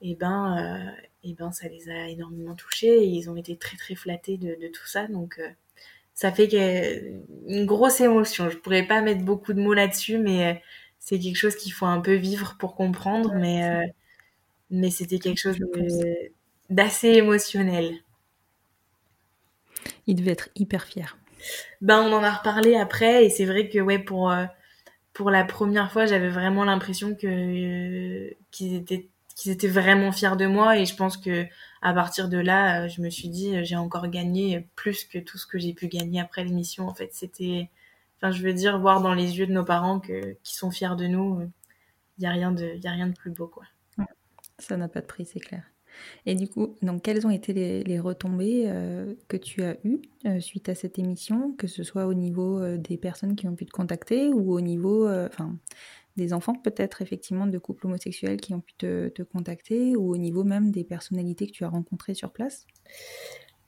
[0.00, 0.92] et ben
[1.24, 4.54] et ben ça les a énormément touchés et ils ont été très très flattés de,
[4.68, 5.06] tout ça.
[5.06, 5.48] Donc euh,
[6.14, 6.48] ça fait
[7.46, 8.50] une grosse émotion.
[8.50, 10.58] Je pourrais pas mettre beaucoup de mots là-dessus mais euh,
[10.98, 13.34] c'est quelque chose qu'il faut un peu vivre pour comprendre.
[13.34, 13.86] Mais euh,
[14.70, 15.58] mais c'était quelque chose
[16.70, 17.94] d'assez émotionnel.
[20.06, 21.18] Il devait être hyper fier.
[21.80, 24.32] Ben on en a reparlé après et c'est vrai que ouais pour
[25.12, 29.11] pour la première fois j'avais vraiment l'impression que qu'ils étaient
[29.42, 31.46] qu'ils étaient vraiment fiers de moi et je pense que
[31.82, 35.18] à partir de là, euh, je me suis dit euh, j'ai encore gagné plus que
[35.18, 36.86] tout ce que j'ai pu gagner après l'émission.
[36.86, 37.68] En fait, c'était,
[38.18, 40.96] enfin, je veux dire, voir dans les yeux de nos parents que qui sont fiers
[40.96, 41.40] de nous,
[42.18, 43.64] il y a rien de, y a rien de plus beau quoi.
[44.58, 45.64] Ça n'a pas de prix, c'est clair.
[46.24, 50.00] Et du coup, donc, quelles ont été les, retombées euh, que tu as eues
[50.40, 53.72] suite à cette émission, que ce soit au niveau des personnes qui ont pu te
[53.72, 55.56] contacter ou au niveau, enfin,
[56.16, 60.44] des enfants peut-être effectivement de couples homosexuels qui ont pu te, contacter ou au niveau
[60.44, 62.66] même des personnalités que tu as rencontrées sur place?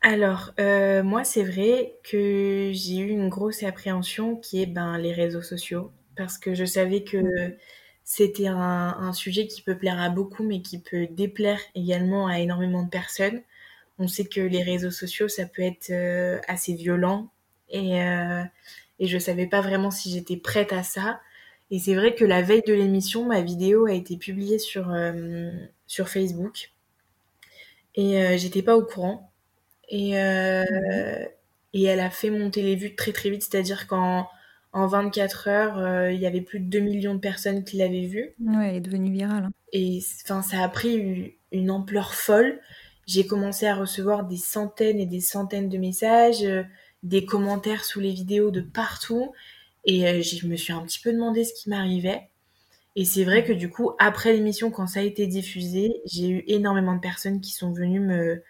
[0.03, 5.13] Alors, euh, moi, c'est vrai que j'ai eu une grosse appréhension qui est ben, les
[5.13, 7.57] réseaux sociaux, parce que je savais que mm.
[8.05, 12.83] c'était un, sujet qui peut plaire à beaucoup, mais qui peut déplaire également à énormément
[12.83, 13.41] de personnes.
[13.99, 17.31] On sait que les réseaux sociaux, ça peut être euh, assez violent,
[17.71, 18.43] et, euh,
[18.99, 21.21] et je savais pas vraiment si j'étais prête à ça.
[21.75, 25.51] Et c'est vrai que la veille de l'émission, ma vidéo a été publiée sur, euh,
[25.89, 26.71] sur Facebook.
[27.97, 29.33] Et euh, j'étais pas au courant.
[29.89, 31.25] Et, euh,
[31.73, 34.29] et elle a fait monter les vues très très vite, c'est-à-dire qu'en
[34.73, 38.37] en 24 heures, il y avait plus de 2 millions de personnes qui l'avaient vue.
[38.39, 39.47] Ouais, elle est devenue virale.
[39.47, 39.53] Hein.
[39.73, 42.61] Et enfin, ça a pris une ampleur folle.
[43.09, 46.47] J'ai commencé à recevoir des centaines et des centaines de messages,
[47.03, 49.33] des commentaires sous les vidéos de partout.
[49.87, 52.31] Et euh, je me suis un petit peu demandé ce qui m'arrivait.
[52.97, 56.45] Et c'est vrai que du coup, après l'émission, quand ça a été diffusé, j'ai eu
[56.47, 58.43] énormément de personnes qui sont venues me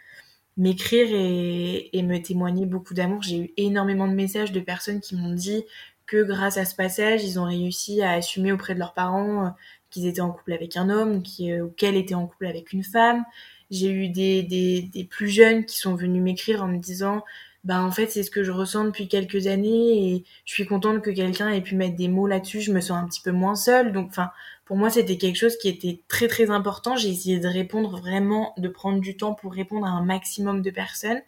[0.56, 3.22] m'écrire et, me témoigner beaucoup d'amour.
[3.22, 5.64] J'ai eu énormément de messages de personnes qui m'ont dit
[6.06, 9.50] que grâce à ce passage, ils ont réussi à assumer auprès de leurs parents euh,
[9.90, 12.84] qu'ils étaient en couple avec un homme euh, ou qu'elle était en couple avec une
[12.84, 13.24] femme.
[13.70, 17.24] J'ai eu des, plus jeunes qui sont venus m'écrire en me disant
[17.64, 21.00] bah en fait c'est ce que je ressens depuis quelques années et je suis contente
[21.02, 23.56] que quelqu'un ait pu mettre des mots là-dessus, je me sens un petit peu moins
[23.56, 23.92] seule.
[23.92, 24.30] Donc enfin
[24.66, 26.96] pour moi c'était quelque chose qui était très très important.
[26.96, 30.70] J'ai essayé de répondre vraiment, de prendre du temps pour répondre à un maximum de
[30.70, 31.22] personnes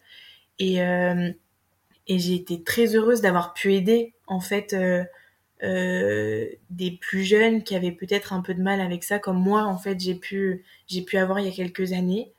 [0.59, 1.31] et euh,
[2.07, 5.03] et j'ai été très heureuse d'avoir pu aider en fait euh,
[5.63, 9.63] euh, des plus jeunes qui avaient peut-être un peu de mal avec ça, comme moi
[9.63, 12.33] en fait j'ai pu j'ai pu avoir il y a quelques années.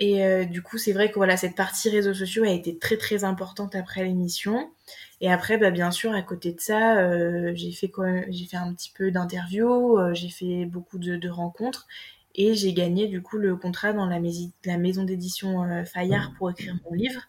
[0.00, 2.96] Et euh, du coup, c'est vrai que voilà, cette partie réseaux sociaux a été très
[2.96, 4.70] très importante après l'émission.
[5.20, 7.92] Et après, bah, bien sûr, à côté de ça, euh, j'ai fait
[8.30, 11.86] j'ai fait un petit peu d'interviews, euh, j'ai fait beaucoup de, de rencontres
[12.34, 14.18] et j'ai gagné du coup le contrat dans la,
[14.64, 17.22] la maison d'édition Fayard pour écrire mon livre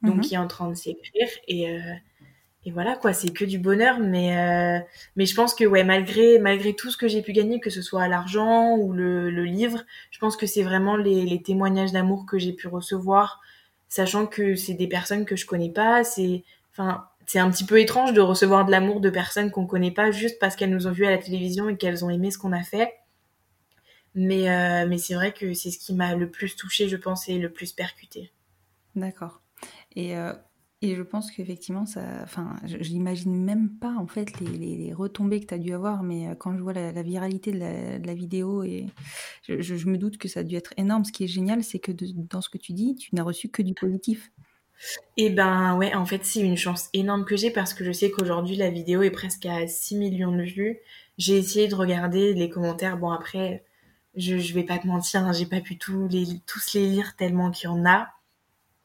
[0.00, 0.20] donc mhm.
[0.20, 1.76] qui est en train de s'écrire et
[2.64, 4.84] et voilà quoi c'est que du bonheur mais euh,
[5.16, 7.82] mais je pense que ouais malgré malgré tout ce que j'ai pu gagner que ce
[7.82, 12.38] soit l'argent ou le, le, livre je pense que c'est vraiment les, témoignages d'amour que
[12.38, 13.40] j'ai pu recevoir
[13.88, 17.80] sachant que c'est des personnes que je connais pas c'est enfin c'est un petit peu
[17.80, 20.92] étrange de recevoir de l'amour de personnes qu'on connaît pas juste parce qu'elles nous ont
[20.92, 22.92] vu à la télévision et qu'elles ont aimé ce qu'on a fait.
[24.14, 27.28] Mais euh, mais c'est vrai que c'est ce qui m'a le plus touché je pense
[27.28, 28.30] et le plus percuté
[28.96, 29.40] d'accord.
[29.96, 30.32] Et, euh,
[30.84, 35.46] et je pense qu'effectivement, ça, enfin, je n'imagine même pas en fait les, retombées que
[35.46, 38.86] tu as dû avoir, mais euh, quand je vois la, viralité de la, vidéo, et
[39.48, 41.04] je, me doute que ça a dû être énorme.
[41.04, 43.62] Ce qui est génial, c'est que dans ce que tu dis, tu n'as reçu que
[43.62, 44.30] du positif.
[45.16, 47.92] Et eh ben ouais, en fait, c'est une chance énorme que j'ai parce que je
[47.92, 50.78] sais qu'aujourd'hui, la vidéo est presque à 6 millions de vues.
[51.16, 52.98] J'ai essayé de regarder les commentaires.
[52.98, 53.64] Bon, après,
[54.16, 56.26] je, je vais pas te mentir, hein, j'ai pas pu tous les
[56.74, 58.13] lire tellement qu'il y en a.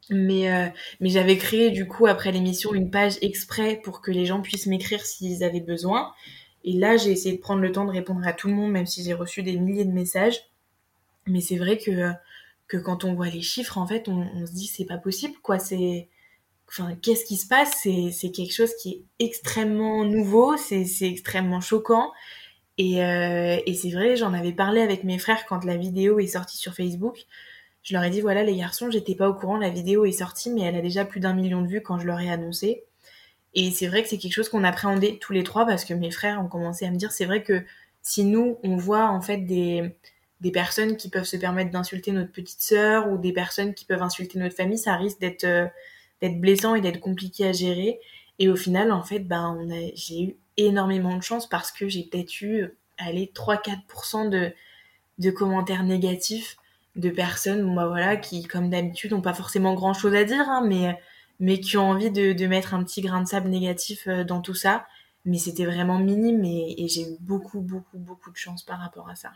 [0.09, 0.67] Mais, euh,
[0.99, 4.65] mais j'avais créé du coup après l'émission une page exprès pour que les gens puissent
[4.65, 6.11] m'écrire s'ils avaient besoin.
[6.63, 8.85] Et là, j'ai essayé de prendre le temps de répondre à tout le monde, même
[8.85, 10.41] si j'ai reçu des milliers de messages.
[11.27, 12.11] Mais c'est vrai que,
[12.77, 15.59] quand on voit les chiffres, en fait, on, se dit c'est pas possible, quoi.
[15.59, 16.09] C'est,
[16.67, 17.73] enfin, qu'est-ce qui se passe?
[17.83, 22.11] C'est, quelque chose qui est extrêmement nouveau, c'est, extrêmement choquant.
[22.79, 26.57] Euh, et c'est vrai, j'en avais parlé avec mes frères quand la vidéo est sortie
[26.57, 27.25] sur Facebook
[27.89, 30.51] je leur ai dit voilà les garçons, j'étais pas au courant, la vidéo est sortie,
[30.51, 32.83] mais elle a déjà plus d'un million de vues quand je leur ai annoncé.
[33.55, 36.11] Et c'est vrai que c'est quelque chose qu'on appréhendait tous les trois parce que mes
[36.11, 37.65] frères ont commencé à me dire c'est vrai que
[38.03, 42.61] si nous on voit en fait des personnes qui peuvent se permettre d'insulter notre petite
[42.61, 45.65] sœur ou des personnes qui peuvent insulter notre famille, ça risque d'être euh,
[46.21, 47.99] blessant et d'être compliqué à gérer.
[48.37, 49.57] Et au final, en fait, ben,
[49.95, 52.69] j'ai eu énormément de chance parce que j'ai peut-être eu,
[52.99, 54.53] allez, 3-4% de,
[55.17, 56.55] de commentaires négatifs
[56.95, 60.99] de personnes bah voilà, qui, comme d'habitude, n'ont pas forcément grand-chose à dire, hein, mais,
[61.39, 64.41] mais qui ont envie de, de, mettre un petit grain de sable négatif euh, dans
[64.41, 64.85] tout ça.
[65.25, 69.09] Mais c'était vraiment minime et, et j'ai eu beaucoup, beaucoup, beaucoup de chance par rapport
[69.09, 69.31] à ça.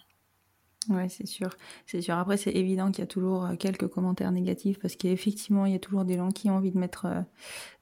[0.89, 1.49] Ouais, c'est sûr.
[1.85, 2.15] C'est sûr.
[2.15, 5.75] Après, c'est évident qu'il y a toujours euh, quelques commentaires négatifs parce qu'effectivement, il y
[5.75, 7.21] a toujours des gens qui ont envie de mettre euh,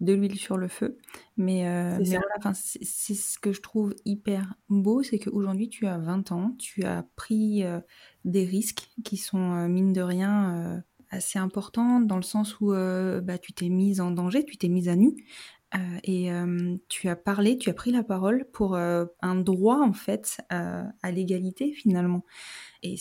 [0.02, 0.98] de l'huile sur le feu.
[1.38, 5.98] Mais, euh, mais voilà, c'est ce que je trouve hyper beau, c'est qu'aujourd'hui, tu as
[5.98, 7.80] 20 ans, tu as pris euh,
[8.26, 13.38] des risques qui sont, euh, mine de rien, assez importants dans le sens où bah,
[13.38, 15.16] tu t'es mise en danger, tu t'es mise à nu.
[16.04, 16.30] et
[16.88, 21.74] tu as parlé, tu as pris la parole pour un droit en fait à l'égalité
[21.74, 22.24] finalement.
[22.84, 22.96] Et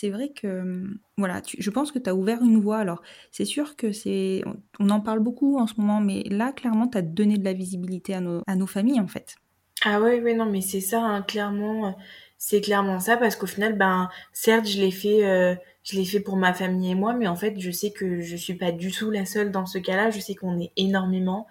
[0.00, 2.78] c'est vrai que, hum, voilà, je pense que tu as ouvert une voie.
[2.78, 4.42] Alors, c'est sûr que c'est.
[4.78, 7.52] On, en parle beaucoup en ce moment, mais là, clairement, tu as donné de la
[7.52, 9.36] visibilité à nos, à nos familles, en fait.
[9.84, 11.94] Ah oui, oui, non, mais c'est ça, hein, clairement.
[12.42, 15.26] C'est clairement ça, parce qu'au final, ben, certes, je l'ai fait.
[15.26, 18.22] Euh, je l'ai fait pour ma famille et moi, mais en fait, je sais que
[18.22, 20.08] je suis pas du tout la seule dans ce cas-là.
[20.10, 21.46] Je sais qu'on est énormément.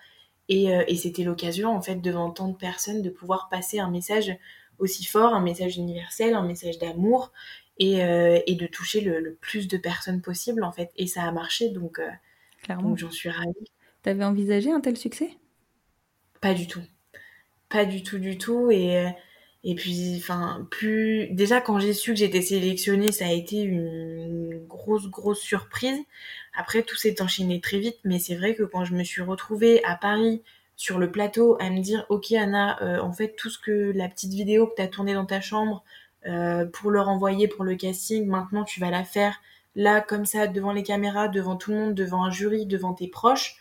[0.49, 3.91] Et, euh, et c'était l'occasion, en fait, devant tant de personnes, de pouvoir passer un
[3.91, 4.35] message
[4.79, 7.31] aussi fort, un message universel, un message d'amour
[7.77, 10.89] et, euh, et de toucher le, le, plus de personnes possible en fait.
[10.97, 12.01] Et ça a marché donc,
[12.63, 12.89] Clairement.
[12.89, 13.53] donc j'en suis ravie.
[14.01, 15.29] T'avais envisagé un tel succès?
[16.41, 16.81] Pas du tout,
[17.69, 19.05] pas du tout du tout et
[19.63, 24.65] et puis enfin plus déjà quand j'ai su que j'étais sélectionnée ça a été une
[24.67, 25.99] grosse, grosse surprise.
[26.53, 29.83] Après, tout s'est enchaîné très vite, mais c'est vrai que quand je me suis retrouvée
[29.83, 30.41] à Paris,
[30.75, 34.07] sur le plateau, à me dire, ok Anna, euh, en fait, tout ce que la
[34.07, 35.83] petite vidéo que tu as tournée dans ta chambre
[36.25, 39.41] euh, pour leur envoyer pour le casting, maintenant tu vas la faire
[39.75, 43.07] là, comme ça, devant les caméras, devant tout le monde, devant un jury, devant tes
[43.07, 43.57] proches.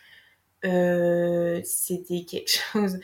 [0.65, 2.99] Euh, c'était quelque chose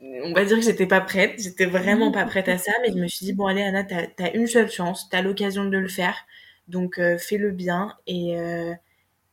[0.00, 2.98] on va dire que j'étais pas prête, j'étais vraiment pas prête à ça, mais je
[2.98, 5.88] me suis dit, bon allez Anna, t'as as une seule chance, t'as l'occasion de le
[5.88, 6.16] faire,
[6.68, 8.74] donc euh, fais-le bien, et, euh,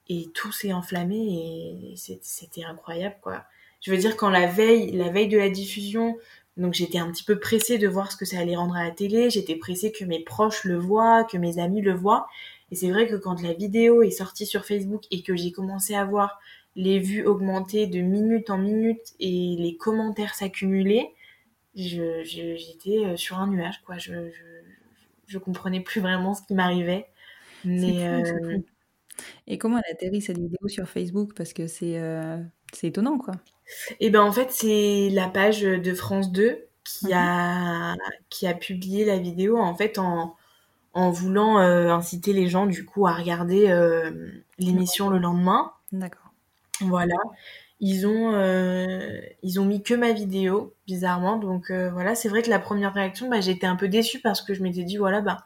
[0.09, 3.45] et tout s'est enflammé, et c'était incroyable, quoi.
[3.81, 6.17] Je veux dire, quand la veille, la veille de la diffusion,
[6.55, 8.91] donc j'étais un petit peu pressée de voir ce que ça allait rendre à la
[8.91, 12.27] télé, j'étais pressée que mes proches le voient, que mes amis le voient,
[12.71, 15.93] et c'est vrai que quand la vidéo est sortie sur Facebook et que j'ai commencé
[15.93, 16.39] à voir
[16.75, 21.13] les vues augmenter de minute en minute et les commentaires s'accumuler,
[21.75, 23.97] j'étais euh, sur un nuage, quoi.
[23.97, 24.29] Je,
[25.27, 27.07] je, comprenais plus vraiment ce qui m'arrivait.
[27.65, 28.57] Mais euh,
[29.47, 31.33] Et comment elle atterrit cette vidéo sur Facebook?
[31.35, 32.37] Parce que c'est euh,
[32.81, 33.35] étonnant, quoi.
[33.91, 37.13] Et eh ben en fait, c'est la page de France 2 qui, mhm.
[37.13, 37.95] a,
[38.29, 40.35] qui a publié la vidéo en fait en,
[40.93, 43.73] en voulant inciter les gens du coup à regarder
[44.59, 45.71] l'émission le lendemain.
[45.93, 46.22] D'accord.
[46.81, 47.15] Voilà.
[47.85, 51.37] Ils ont, euh, ils ont mis que ma vidéo, bizarrement.
[51.37, 54.41] Donc euh, voilà, c'est vrai que la première réaction, bah, j'étais un peu déçue parce
[54.41, 55.43] que je m'étais dit, voilà, bah,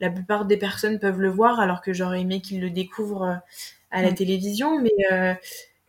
[0.00, 3.34] la plupart des personnes peuvent le voir alors que j'aurais aimé qu'ils le découvrent euh,
[3.90, 4.14] à la mm.
[4.14, 4.80] télévision.
[4.80, 5.38] Mais,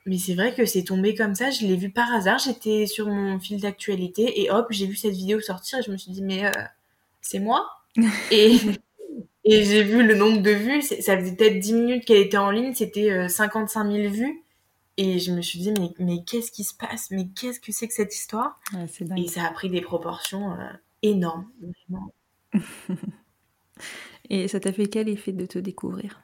[0.05, 1.49] mais c'est vrai que c'est tombé comme ça.
[1.49, 2.39] Je l'ai vu par hasard.
[2.39, 5.97] J'étais sur mon fil d'actualité et hop, j'ai vu cette vidéo sortir et je me
[5.97, 6.51] suis dit, mais
[7.21, 7.69] c'est moi?
[8.31, 8.57] Et
[9.47, 10.81] et j'ai vu le nombre de vues.
[10.81, 12.73] Ça faisait peut-être 10 minutes qu'elle était en ligne.
[12.73, 14.43] C'était 55 000 vues.
[14.97, 17.11] Et je me suis dit, mais, mais qu'est-ce qui se passe?
[17.11, 18.59] Mais qu'est-ce que c'est que cette histoire?
[19.17, 20.71] Et ça a pris des proportions euh,
[21.01, 21.49] énormes,
[24.29, 26.23] Et ça t'a fait quel effet de te découvrir?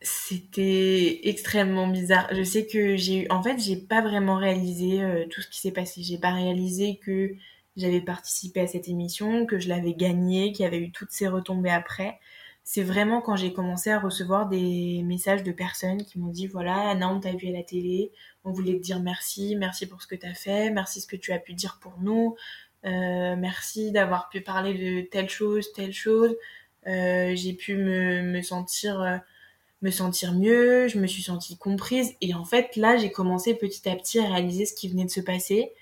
[0.00, 2.28] C'était extrêmement bizarre.
[2.32, 3.26] Je sais que j'ai eu.
[3.28, 6.02] En fait, j'ai pas vraiment réalisé euh, tout ce qui s'est passé.
[6.02, 7.34] J'ai pas réalisé que
[7.76, 11.28] j'avais participé à cette émission, que je l'avais gagnée, qu'il y avait eu toutes ces
[11.28, 12.18] retombées après
[12.64, 16.90] c'est vraiment quand j'ai commencé à recevoir des messages de personnes qui m'ont dit voilà
[16.90, 18.12] Anna on t'a vu à la télé
[18.44, 21.16] on voulait te dire merci merci pour ce que tu as fait merci ce que
[21.16, 22.36] tu as pu dire pour nous
[22.84, 26.34] euh, merci d'avoir pu parler de telle chose telle chose.
[26.88, 29.16] Euh, j'ai pu me, me sentir euh,
[29.82, 32.14] me sentir mieux je me suis sentie comprise.
[32.20, 35.10] Et en fait là j'ai commencé petit à petit à réaliser ce qui venait de
[35.10, 35.72] se passer.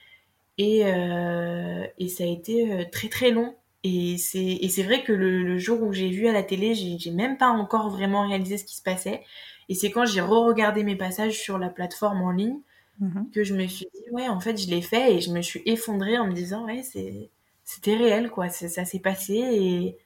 [0.58, 5.92] Et, et ça a été très très long et c'est vrai que le, jour où
[5.92, 9.22] j'ai vu à la télé, j'ai même pas encore vraiment réalisé ce qui se passait.
[9.68, 12.58] Et c'est quand j'ai re-regardé mes passages sur la plateforme en ligne
[13.00, 13.30] mhm.
[13.32, 15.62] que je me suis dit, ouais, en fait, je l'ai fait et je me suis
[15.64, 18.48] effondrée en me disant, ouais, c'était réel, quoi.
[18.48, 19.96] Ça s'est passé et,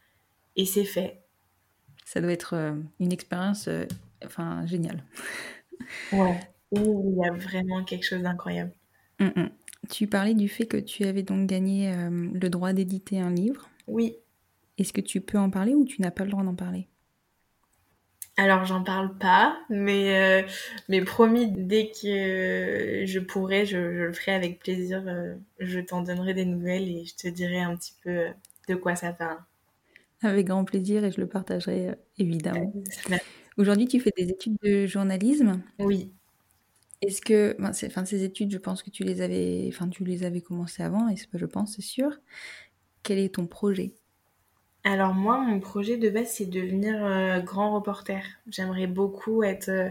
[0.57, 1.23] et c'est fait.
[2.05, 3.87] Ça doit être euh, une expérience euh,
[4.25, 5.03] enfin, géniale.
[6.13, 6.41] ouais,
[6.73, 8.73] il y a vraiment quelque chose d'incroyable.
[9.89, 13.69] Tu parlais du fait que tu avais donc gagné euh, le droit d'éditer un livre.
[13.87, 14.17] Oui.
[14.79, 16.89] Est-ce que tu peux en parler ou tu n'as pas le droit d'en parler?
[18.37, 20.49] Alors j'en parle pas, mais euh,
[20.89, 25.05] mais promis dès que je pourrai, je, le ferai avec plaisir.
[25.07, 28.27] Euh, je t'en donnerai des nouvelles et je te dirai un petit peu
[28.69, 29.39] de quoi ça parle.
[30.23, 32.73] Avec grand plaisir et je le partagerai évidemment.
[33.57, 35.63] Aujourd'hui, tu fais des études de journalisme?
[35.79, 36.13] Oui.
[37.01, 40.41] Est-ce que, enfin, ces études, je pense que tu les avais, enfin, tu les avais
[40.41, 42.11] commencées avant, et je pense, c'est sûr.
[43.03, 43.95] Quel est ton projet?
[44.85, 48.23] Alors moi, mon projet de base, c'est devenir euh, grand reporter.
[48.49, 49.91] J'aimerais beaucoup être, euh,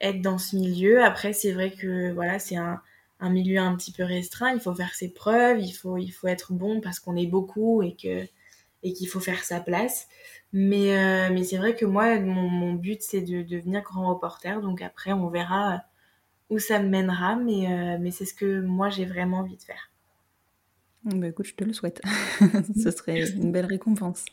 [0.00, 1.02] être dans ce milieu.
[1.04, 2.80] Après, c'est vrai que voilà, c'est un,
[3.20, 4.52] un, milieu un petit peu restreint.
[4.54, 7.82] Il faut faire ses preuves, il faut, il faut être bon parce qu'on est beaucoup
[7.82, 8.26] et que
[8.82, 10.08] et qu'il faut faire sa place.
[10.52, 14.60] Mais, euh, mais c'est vrai que moi, mon, mon but, c'est de devenir grand reporter.
[14.62, 15.82] Donc après, on verra
[16.50, 19.62] où ça me mènera, mais, euh, mais c'est ce que moi j'ai vraiment envie de
[19.62, 19.90] faire.
[21.04, 22.00] Bah écoute, je te le souhaite.
[22.76, 24.24] ce serait une belle récompense.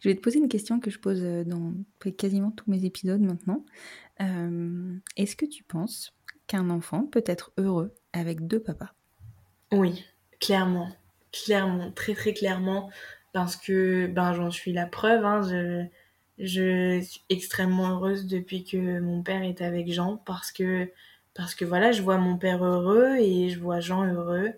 [0.00, 1.74] Je vais te poser une question que je pose euh, dans
[2.16, 3.64] quasiment tous mes épisodes maintenant.
[4.20, 6.12] Euh, est-ce que tu penses
[6.46, 8.92] qu'un enfant peut être heureux avec deux papas?
[9.72, 10.04] Oui,
[10.40, 10.88] clairement.
[11.32, 12.90] Clairement, très très clairement.
[13.32, 15.24] Parce que ben, j'en suis la preuve.
[15.24, 15.86] Hein, je,
[16.42, 20.90] je suis extrêmement heureuse depuis que mon père est avec Jean parce que
[21.34, 24.52] parce que voilà, je vois mon père heureux et je vois Jean heureux.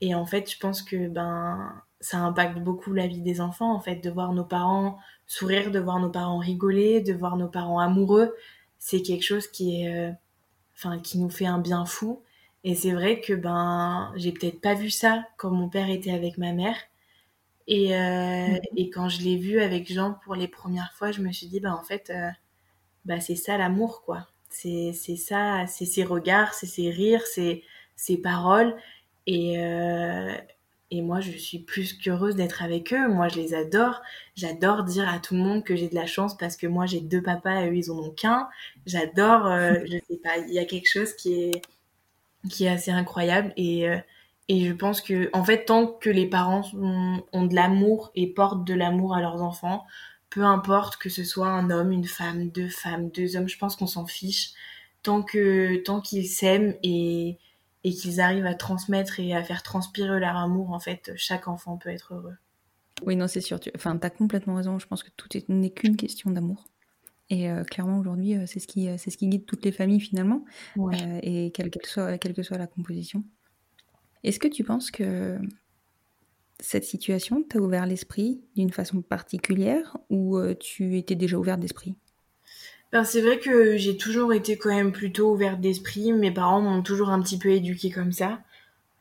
[0.00, 3.80] Et en fait, je pense que ben ça impacte beaucoup la vie des enfants en
[3.80, 7.78] fait de voir nos parents sourire, de voir nos parents rigoler, de voir nos parents
[7.78, 8.34] amoureux,
[8.78, 10.12] c'est quelque chose qui est euh,
[10.76, 12.22] enfin qui nous fait un bien fou.
[12.64, 16.38] Et c'est vrai que ben j'ai peut-être pas vu ça quand mon père était avec
[16.38, 16.76] ma mère
[17.66, 21.32] Et, euh, et quand je l'ai vu avec Jean pour les premières fois, je me
[21.32, 22.28] suis dit, bah en fait, euh,
[23.04, 24.28] bah c'est ça l'amour, quoi.
[24.50, 27.62] C'est ça, c'est ses regards, c'est ses rires, c'est
[27.96, 28.76] ses paroles.
[29.26, 30.34] Et, euh,
[30.90, 33.08] et moi, je suis plus qu'heureuse d'être avec eux.
[33.08, 34.02] Moi, je les adore.
[34.36, 37.00] J'adore dire à tout le monde que j'ai de la chance parce que moi, j'ai
[37.00, 38.48] deux papas et eux, ils en ont qu'un.
[38.86, 39.46] J'adore,
[39.86, 41.62] je sais pas, il y a quelque chose qui est,
[42.50, 43.52] qui est assez incroyable.
[43.56, 43.86] Et,
[44.48, 48.26] et je pense que, en fait, tant que les parents ont, ont de l'amour et
[48.26, 49.84] portent de l'amour à leurs enfants,
[50.30, 53.76] peu importe que ce soit un homme, une femme, deux femmes, deux hommes, je pense
[53.76, 54.50] qu'on s'en fiche.
[55.02, 57.38] Tant que, tant qu'ils s'aiment et,
[57.84, 61.76] et qu'ils arrivent à transmettre et à faire transpirer leur amour, en fait, chaque enfant
[61.76, 62.36] peut être heureux.
[63.04, 63.58] Oui, non, c'est sûr.
[63.58, 64.78] Tu enfin, as complètement raison.
[64.78, 66.64] Je pense que tout n'est qu'une question d'amour.
[67.30, 69.72] Et euh, clairement, aujourd'hui, euh, c'est ce, qui, euh, c'est ce qui guide toutes les
[69.72, 70.44] familles, finalement,
[70.76, 70.96] Ouais.
[71.02, 73.24] euh, et quelle, qu'elle soit, quelle que soit la composition.
[74.24, 75.38] Est-ce que tu penses que
[76.60, 81.96] cette situation t'a ouvert l'esprit d'une façon particulière ou euh, tu étais déjà ouverte d'esprit?
[82.92, 86.12] Ben, c'est vrai que j'ai toujours été quand même plutôt ouverte d'esprit.
[86.12, 88.40] Mes parents m'ont toujours un petit peu éduquée comme ça,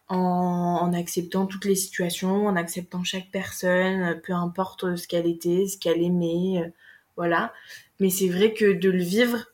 [0.08, 5.78] en, acceptant toutes les situations, en acceptant chaque personne, peu importe ce qu'elle était, ce
[5.78, 6.70] qu'elle aimait, euh,
[7.18, 7.54] voilà.
[8.00, 9.46] Mais c'est vrai que de le vivre,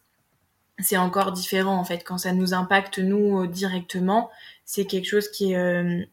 [0.80, 2.04] c'est encore différent en fait.
[2.04, 4.30] Quand ça nous impacte nous euh, directement,
[4.68, 6.04] c'est quelque chose qui est euh,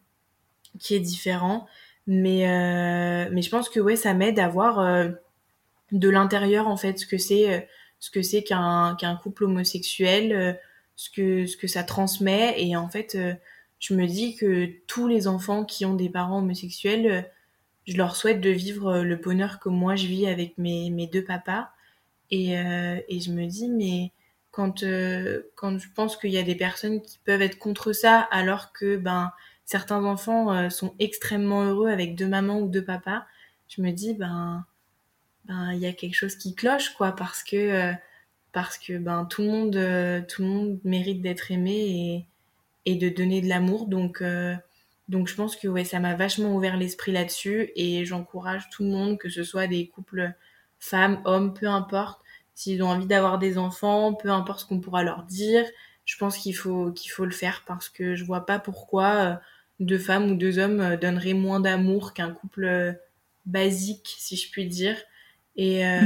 [0.79, 1.67] qui est différent.
[2.07, 5.09] Mais euh, mais je pense que ouais, ça m'aide à voir euh,
[5.91, 10.59] de l'intérieur en fait ce que c'est ce que c'est qu'un couple homosexuel,
[10.95, 13.17] ce que ce que ça transmet et en fait
[13.79, 17.29] je me dis que tous les enfants qui ont des parents homosexuels,
[17.87, 21.23] je leur souhaite de vivre le bonheur que moi je vis avec mes mes deux
[21.23, 21.69] papas
[22.31, 24.11] et et je me dis mais
[24.55, 28.21] quand euh, quand je pense qu'il y a des personnes qui peuvent être contre ça
[28.31, 29.33] alors que ben
[29.65, 33.25] certains enfants euh, sont extrêmement heureux avec deux mamans ou deux papas,
[33.67, 34.65] je me dis ben
[35.43, 37.93] ben il y a quelque chose qui cloche quoi parce que euh,
[38.99, 42.25] ben tout le monde tout le monde mérite d'être aimé
[42.85, 43.87] et de donner de l'amour.
[43.87, 44.23] Donc
[45.09, 48.89] donc je pense que ouais ça m'a vachement ouvert l'esprit là-dessus et j'encourage tout le
[48.89, 50.33] monde que ce soit des couples
[50.79, 52.21] femmes hommes peu importe
[52.55, 55.65] s'ils ont envie d'avoir des enfants peu importe ce qu'on pourra leur dire
[56.05, 59.35] je pense qu'il faut qu'il faut le faire parce que je vois pas pourquoi euh,
[59.79, 62.93] deux femmes ou deux hommes euh, donneraient moins d'amour qu'un couple euh,
[63.45, 64.97] basique si je puis dire
[65.55, 66.01] et, euh,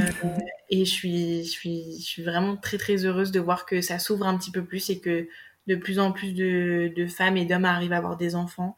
[0.68, 3.98] et je suis, je suis, je suis vraiment très très heureuse de voir que ça
[3.98, 5.28] s'ouvre un petit peu plus et que
[5.66, 8.76] de plus en plus de, de femmes et d'hommes arrivent à avoir des enfants.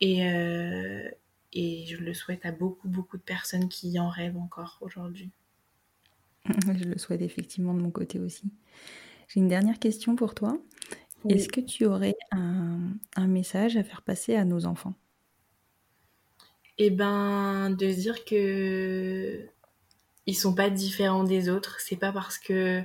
[0.00, 1.10] Et, euh,
[1.52, 5.32] et je le souhaite à beaucoup beaucoup de personnes qui en rêvent encore aujourd'hui.
[6.78, 8.50] Je le souhaite effectivement de mon côté aussi.
[9.28, 10.58] J'ai une dernière question pour toi.
[11.24, 11.34] Oui.
[11.34, 14.94] Est-ce que tu aurais un, un message à faire passer à nos enfants?
[16.78, 19.46] Et ben de se dire que
[20.26, 21.80] ils sont pas différents des autres.
[21.80, 22.82] C'est pas parce que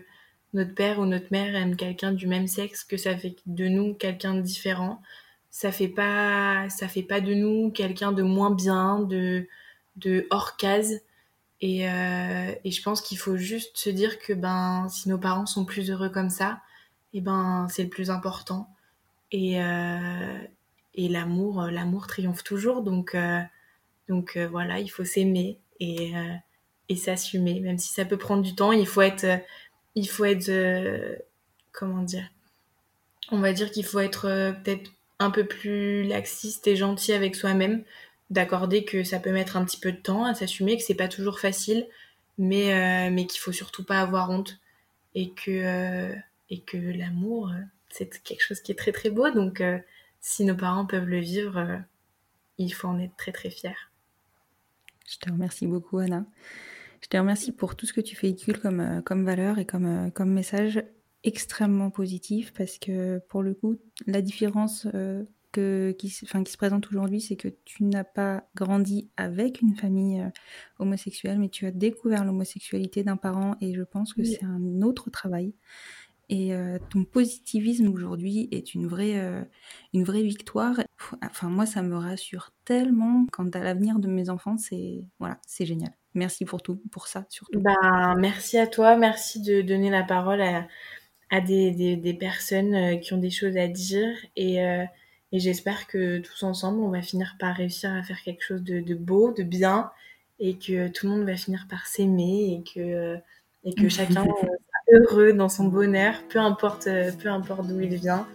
[0.54, 3.94] notre père ou notre mère aime quelqu'un du même sexe que ça fait de nous
[3.94, 5.02] quelqu'un de différent.
[5.50, 9.48] Ça fait pas, ça fait pas de nous quelqu'un de moins bien, de,
[9.98, 11.02] de hors case.
[11.62, 15.46] Et, euh, et je pense qu'il faut juste se dire que ben si nos parents
[15.46, 16.62] sont plus heureux comme ça,
[17.14, 18.70] et ben c'est le plus important.
[19.32, 20.40] Et, euh,
[20.96, 22.82] et l'amour, l'amour triomphe toujours.
[22.82, 23.42] Donc euh,
[24.10, 26.34] donc euh, voilà, il faut s'aimer et, euh,
[26.90, 28.74] et s'assumer, même si ça peut prendre du temps.
[28.74, 29.38] Il faut être, euh,
[29.96, 31.16] il faut être, euh,
[31.72, 32.30] comment dire
[33.32, 37.36] On va dire qu'il faut être euh, peut-être un peu plus laxiste et gentil avec
[37.36, 37.84] soi-même,
[38.32, 41.10] d'accorder que ça peut mettre un petit peu de temps à s'assumer, que c'est pas
[41.10, 41.86] toujours facile,
[42.38, 44.60] mais euh, mais qu'il faut surtout pas avoir honte
[45.14, 46.16] et que euh,
[46.50, 49.30] et que l'amour euh, c'est quelque chose qui est très très beau.
[49.32, 49.78] Donc euh,
[50.22, 51.82] si nos parents peuvent le vivre,
[52.58, 53.92] il faut en être très très fier.
[55.10, 56.26] Je te remercie beaucoup, Anna.
[57.02, 60.32] Je te remercie pour tout ce que tu véhicules comme, comme valeur et comme, comme
[60.32, 60.82] message
[61.24, 64.88] extrêmement positif parce que pour le coup, la différence
[65.52, 69.62] que, qui, se- enfin, qui se présente aujourd'hui, c'est que tu n'as pas grandi avec
[69.62, 70.30] une famille euh,
[70.80, 74.28] homosexuelle, mais tu as découvert l'homosexualité d'un parent et je pense que Oui.
[74.40, 75.54] c'est un autre travail.
[76.30, 79.44] Et euh, ton positivisme aujourd'hui est une vraie, euh,
[79.94, 80.80] une vraie victoire.
[81.22, 84.58] Enfin, moi, ça me rassure tellement quant à l'avenir de mes enfants.
[84.58, 85.92] C'est voilà, c'est génial.
[86.14, 87.60] Merci pour tout, pour ça surtout.
[87.60, 90.68] Ben, merci à toi, merci de donner la parole à,
[91.30, 94.60] à des, des, des personnes qui ont des choses à dire et,
[95.32, 98.82] et j'espère que tous ensemble, on va finir par réussir à faire quelque chose de,
[98.82, 99.92] de beau, de bien
[100.40, 103.18] et que tout le monde va finir par s'aimer et que,
[103.64, 104.52] et que chacun euh, sera
[104.92, 108.28] heureux dans son bonheur, peu importe, euh, peu importe d'où il vient.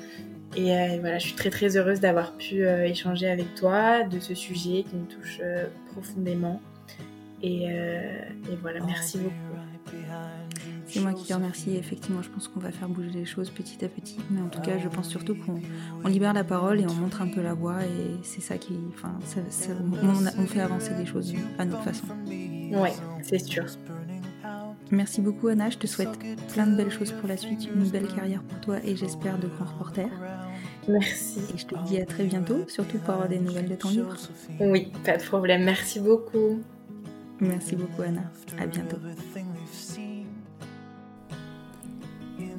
[0.56, 0.70] Et
[1.00, 4.96] voilà, je suis très très heureuse d'avoir pu échanger avec toi de ce sujet qui
[4.96, 5.42] me touche
[5.92, 6.62] profondément.
[7.42, 9.56] Et, et voilà, merci beaucoup.
[10.86, 11.76] C'est moi qui te remercie.
[11.76, 14.18] Effectivement, je pense qu'on va faire bouger les choses petit à petit.
[14.30, 17.28] Mais en tout cas, je pense surtout qu'on libère la parole et on montre un
[17.28, 17.82] peu la voix.
[17.84, 18.74] Et c'est ça qui.
[18.94, 19.14] Enfin,
[20.38, 22.06] on, fait avancer les choses à notre façon.
[22.72, 23.64] Ouais, c'est sûr.
[24.90, 25.70] Merci beaucoup, Anna.
[25.70, 26.16] Je te souhaite
[26.52, 29.48] plein de belles choses pour la suite, une belle carrière pour toi et j'espère de
[29.48, 30.10] grands reporters.
[30.88, 31.40] Merci.
[31.52, 34.16] Et je te dis à très bientôt, surtout pour avoir des nouvelles de ton livre.
[34.60, 35.64] Oui, pas de problème.
[35.64, 36.60] Merci beaucoup.
[37.40, 38.22] Merci beaucoup, Anna.
[38.58, 38.98] À bientôt.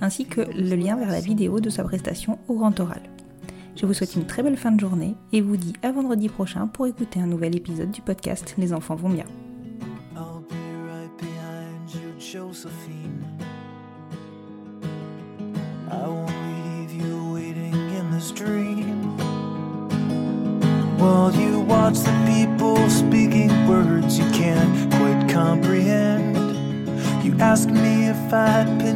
[0.00, 3.02] ainsi que le lien vers la vidéo de sa prestation au grand oral.
[3.76, 6.66] Je vous souhaite une très belle fin de journée et vous dis à vendredi prochain
[6.66, 9.26] pour écouter un nouvel épisode du podcast Les enfants vont bien.
[21.38, 26.36] you watch the people speaking words you can't quite comprehend.
[27.24, 28.95] You asked me if I'd pinch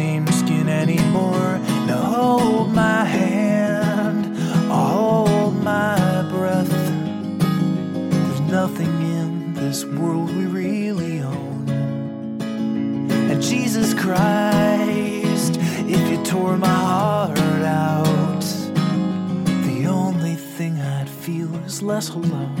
[21.81, 22.60] less hello.